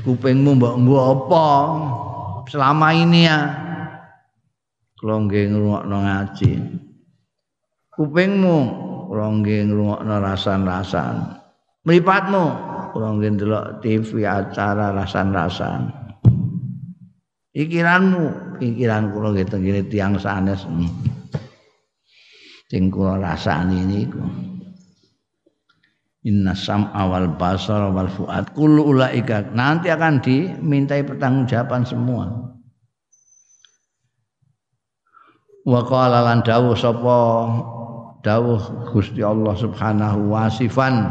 kupingmu 0.00 0.56
mbok 0.56 0.74
mbok 0.80 1.04
apa? 1.12 1.48
Selama 2.48 2.88
ini 2.96 3.28
ya 3.28 3.67
kula 4.98 5.14
nggih 5.24 5.54
ngrungokno 5.54 5.96
ngaji. 6.02 6.52
Kupingmu 7.94 8.58
kula 9.06 9.26
nggih 9.38 9.70
ngrungokno 9.70 10.14
rasan-rasan. 10.18 11.14
Mripatmu 11.86 12.44
kula 12.92 13.14
ndelok 13.14 13.78
TV 13.78 14.26
acara 14.26 14.90
rasan-rasan. 14.90 15.94
Pikiranmu 17.54 18.58
pikiran 18.58 19.14
kula 19.14 19.38
nggih 19.38 19.46
tengene 19.46 19.82
tiyang 19.86 20.18
sanes. 20.18 20.66
Sing 22.66 22.90
kula 22.90 23.22
rasani 23.22 23.86
niku. 23.86 24.22
Inna 26.26 26.52
sam'a 26.52 27.06
wal 27.06 27.38
basar 27.38 27.94
wal 27.94 28.10
fuad. 28.10 28.50
Kullu 28.50 28.90
ulaika 28.90 29.46
nanti 29.54 29.88
akan 29.88 30.18
dimintai 30.18 31.06
pertanggungjawaban 31.06 31.86
semua 31.86 32.47
wa 35.68 35.84
qala 35.84 36.24
lan 36.24 36.40
dawuh 36.40 36.72
sapa? 36.72 37.20
Dawuh 38.24 38.88
Gusti 38.88 39.20
Allah 39.20 39.52
Subhanahu 39.52 40.32
wa 40.32 40.48
sifan. 40.48 41.04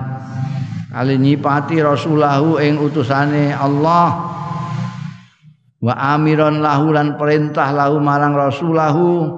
Kali 0.89 1.14
nyipati 1.22 1.78
rasulahu 1.78 2.58
ing 2.58 2.82
utusane 2.82 3.53
Allah. 3.53 4.34
Wa 5.78 5.93
amiron 6.18 6.66
lahu 6.66 6.89
lan 6.89 7.22
perintah 7.22 7.70
lahu 7.70 8.01
marang 8.01 8.34
rasulahu 8.34 9.30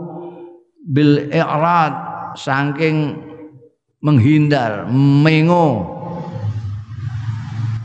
bil 0.87 1.27
i'rad 1.35 1.93
saking 2.39 3.19
menghindar 3.99 4.87
mengo. 4.87 5.99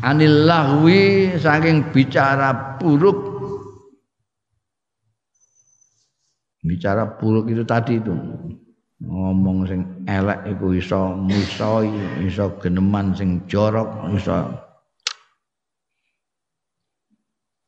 Anil 0.07 0.47
lahwi 0.47 1.35
saking 1.35 1.91
bicara 1.91 2.79
buruk 2.79 3.34
bicara 6.65 7.21
buruk 7.21 7.53
itu 7.53 7.63
tadi 7.63 8.01
itu. 8.01 8.17
Ngomong 9.05 9.69
sing 9.69 9.85
elek 10.09 10.49
iku 10.57 10.73
iso 10.73 11.13
musa 11.13 11.85
iso 12.25 12.57
geneman 12.57 13.13
sing 13.13 13.45
jorok 13.45 14.09
iso. 14.17 14.49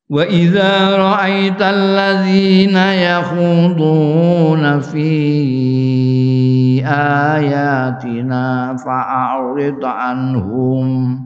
Wa 0.07 0.23
idza 0.23 0.97
ra'aital 0.97 1.83
ladzina 1.99 2.95
yakhuduna 2.95 4.79
fi 4.79 5.11
ayatina 6.87 8.79
fa'rid 8.79 9.83
anhum 9.83 11.26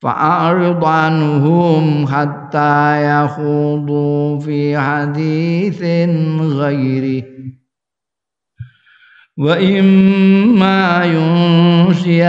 فأعرض 0.00 0.84
عنهم 0.84 2.06
حتى 2.06 3.04
يخوضوا 3.04 4.40
في 4.40 4.78
حديث 4.78 5.82
غيره. 6.40 7.24
وإما 9.38 11.04
ينسينك 11.04 12.20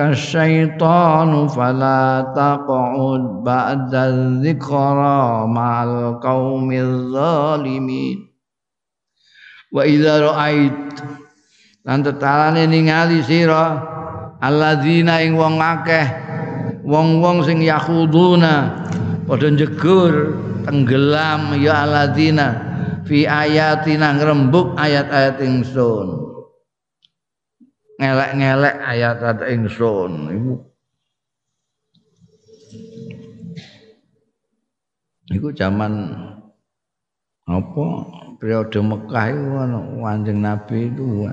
الشيطان 0.00 1.48
فلا 1.48 2.32
تقعد 2.36 3.20
بعد 3.44 3.94
الذكرى 3.94 5.46
مع 5.46 5.84
القوم 5.84 6.72
الظالمين. 6.72 8.18
وإذا 9.72 10.20
رأيت 10.20 11.00
lan 11.80 12.04
tetalane 12.04 12.68
ningali 12.68 13.24
sira 13.24 13.80
alladzina 14.40 15.20
ing 15.20 15.36
wong 15.36 15.60
akeh 15.60 16.06
wong-wong 16.84 17.44
sing 17.44 17.60
yakhuduna 17.60 18.84
padha 19.28 19.48
jegur 19.52 20.34
tenggelam 20.64 21.54
ya 21.60 21.84
alladzina 21.84 22.70
fi 23.10 23.26
ayatina 23.26 24.14
ngrembug 24.14 24.78
ayat-ayat 24.78 25.42
ingsun. 25.42 26.08
Ngelek-ngelek 28.00 28.76
ayat-ayat 28.80 29.40
ingsun 29.50 30.12
iku. 30.30 30.54
Iku 35.30 35.48
zaman 35.54 35.92
apa? 37.50 37.86
Periode 38.40 38.80
Mekah 38.80 39.26
itu 39.36 39.46
Kanjeng 40.00 40.40
Nabi 40.40 40.88
itu 40.88 41.28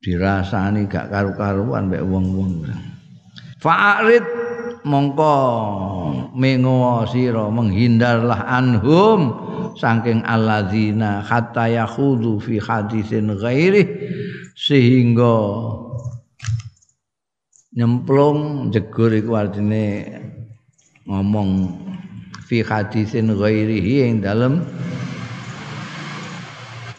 dirasani 0.00 0.88
gak 0.88 1.12
karu-karuan 1.12 1.92
mek 1.92 2.04
wong-wong. 2.04 2.64
Fa'rid 3.60 4.24
mongko 4.88 5.36
mengo 6.32 7.04
sira 7.04 7.52
menghindarlah 7.52 8.48
anhum 8.48 9.20
saking 9.76 10.24
alladzina 10.24 11.20
hatta 11.20 11.68
yakhudu 11.68 12.40
fi 12.40 12.56
hadisin 12.56 13.36
ghairi 13.36 13.84
sehingga 14.56 15.36
nyemplung 17.76 18.72
jegur 18.72 19.12
iku 19.12 19.36
artine 19.36 20.08
ngomong 21.04 21.76
fi 22.48 22.64
hadisin 22.64 23.36
ghairihi 23.36 24.08
ing 24.08 24.24
dalem 24.24 24.64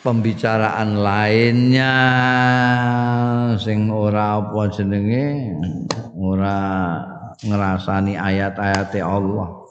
pembicaraan 0.02 0.98
lainnya. 0.98 1.96
Sing 3.62 3.90
ora 3.94 4.42
apa 4.42 4.62
jenenge? 4.74 5.56
Ora 6.18 6.58
ngerasani 7.42 8.18
ayat-ayat 8.18 8.94
Allah. 9.02 9.62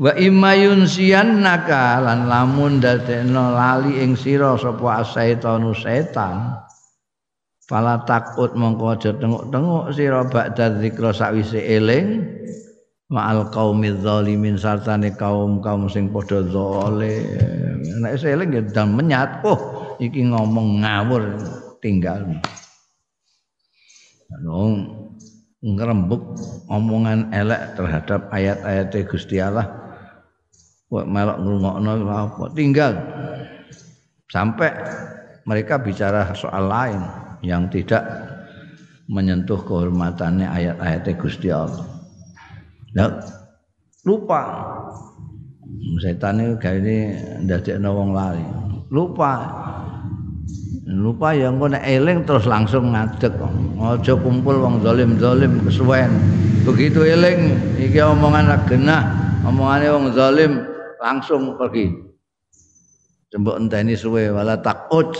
Wa 0.00 0.16
imayun 0.16 0.88
siyannaka 0.88 2.00
lan 2.00 2.24
lamun 2.24 2.80
dadekno 2.80 3.52
lali 3.52 4.00
ing 4.00 4.16
sira 4.16 4.56
sapa 4.56 5.04
asaitanu 5.04 5.76
setan 5.76 6.56
fala 7.68 8.00
takut 8.08 8.56
mongko 8.56 8.96
aja 8.96 9.12
tenguk-tenguk 9.20 9.92
sira 9.92 10.24
ba'da 10.24 10.80
zikra 10.80 11.12
sakwise 11.12 11.60
eling 11.60 12.24
ma'al 13.10 13.50
qaumil 13.50 13.98
zalimin 13.98 14.54
sartane 14.54 15.10
kaum-kaum 15.18 15.90
sing 15.90 16.14
padha 16.14 16.46
zalim 16.46 17.82
nek 18.00 18.22
eling 18.22 18.50
ya 18.54 18.62
dan 18.70 18.94
menyat 18.94 19.42
oh 19.42 19.58
iki 20.00 20.24
ngomong 20.30 20.80
ngawur 20.80 21.22
tinggal. 21.84 22.24
Nung 24.40 24.88
ngerembuk 25.60 26.22
omongan 26.72 27.34
elek 27.34 27.76
terhadap 27.76 28.32
ayat-ayat 28.32 28.94
Gusti 29.04 29.36
Allah. 29.42 29.68
Wah, 30.90 31.06
melok 31.06 31.38
ngrungokno 31.38 31.92
apa 32.08 32.44
tinggal. 32.56 32.94
Sampai 34.30 34.70
mereka 35.44 35.78
bicara 35.78 36.30
soal 36.34 36.66
lain 36.66 37.02
yang 37.42 37.66
tidak 37.70 38.02
menyentuh 39.10 39.58
kehormatannya 39.58 40.46
ayat-ayat 40.46 41.06
Gusti 41.18 41.50
Allah. 41.50 41.99
Nah, 42.96 43.22
lupa 44.02 44.42
setan 46.00 46.40
itu 46.42 46.54
kayak 46.58 46.80
ini 46.82 46.96
ndadekno 47.46 47.90
wong 47.92 48.10
lali. 48.16 48.44
Lupa. 48.90 49.34
Lupa 50.90 51.30
ya 51.30 51.54
engko 51.54 51.70
nek 51.70 51.86
eling 51.86 52.26
terus 52.26 52.50
langsung 52.50 52.90
ngadeg. 52.90 53.30
Aja 53.78 54.14
kumpul 54.18 54.58
wong 54.58 54.82
zalim-zalim 54.82 55.62
kesuwen. 55.62 56.10
Begitu 56.66 57.06
eling 57.06 57.56
iki 57.78 58.02
omongan 58.02 58.50
ra 58.50 58.58
genah, 58.66 59.02
omongane 59.46 59.86
wong 59.88 60.06
zalim 60.12 60.66
langsung 61.00 61.56
pergi 61.56 62.10
jembok 63.32 63.56
enteni 63.62 63.94
suwe 63.94 64.28
wala 64.28 64.58
takut 64.60 65.16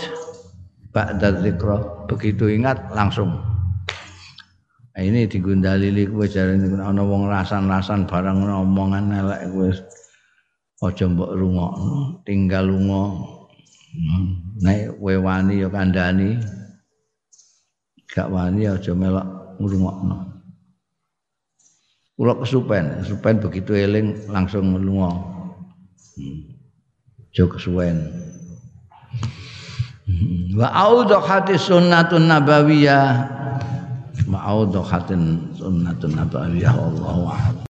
ba'da 0.91 1.41
dzikra 1.41 2.05
begitu 2.11 2.51
ingat 2.51 2.91
langsung 2.91 3.50
ini 4.99 5.23
digundalili 5.23 6.03
kowe 6.03 6.27
jarene 6.27 6.67
ana 6.75 6.99
wong 6.99 7.31
rasan-rasan 7.31 8.11
barang 8.11 8.43
omongan 8.43 9.07
elek 9.15 9.47
kowe 9.55 9.71
aja 10.91 11.05
mbok 11.07 11.31
rungokno 11.31 12.19
tinggal 12.27 12.67
lunga. 12.67 13.03
Nek 14.59 14.99
kowe 14.99 15.15
wani 15.15 15.63
ya 15.63 15.71
kandhani 15.71 16.43
gak 18.11 18.27
wani 18.27 18.67
aja 18.67 18.91
melok 18.91 19.27
ngrungokno. 19.63 20.17
Kula 22.19 22.33
kesupen 22.43 22.99
kesupen 22.99 23.35
begitu 23.39 23.71
eling 23.71 24.27
langsung 24.27 24.75
lunga. 24.75 25.15
Jo 27.31 27.47
kesuwen. 27.47 28.11
Wa 30.51 30.67
audhati 30.67 31.55
sunnatun 31.55 32.27
nabawiyah. 32.27 33.40
Ma 34.31 34.39
audhatin 34.47 35.51
sunnatun 35.59 36.15
nabawiyah 36.15 36.71
wallahu 36.71 37.35
a'lam. 37.35 37.67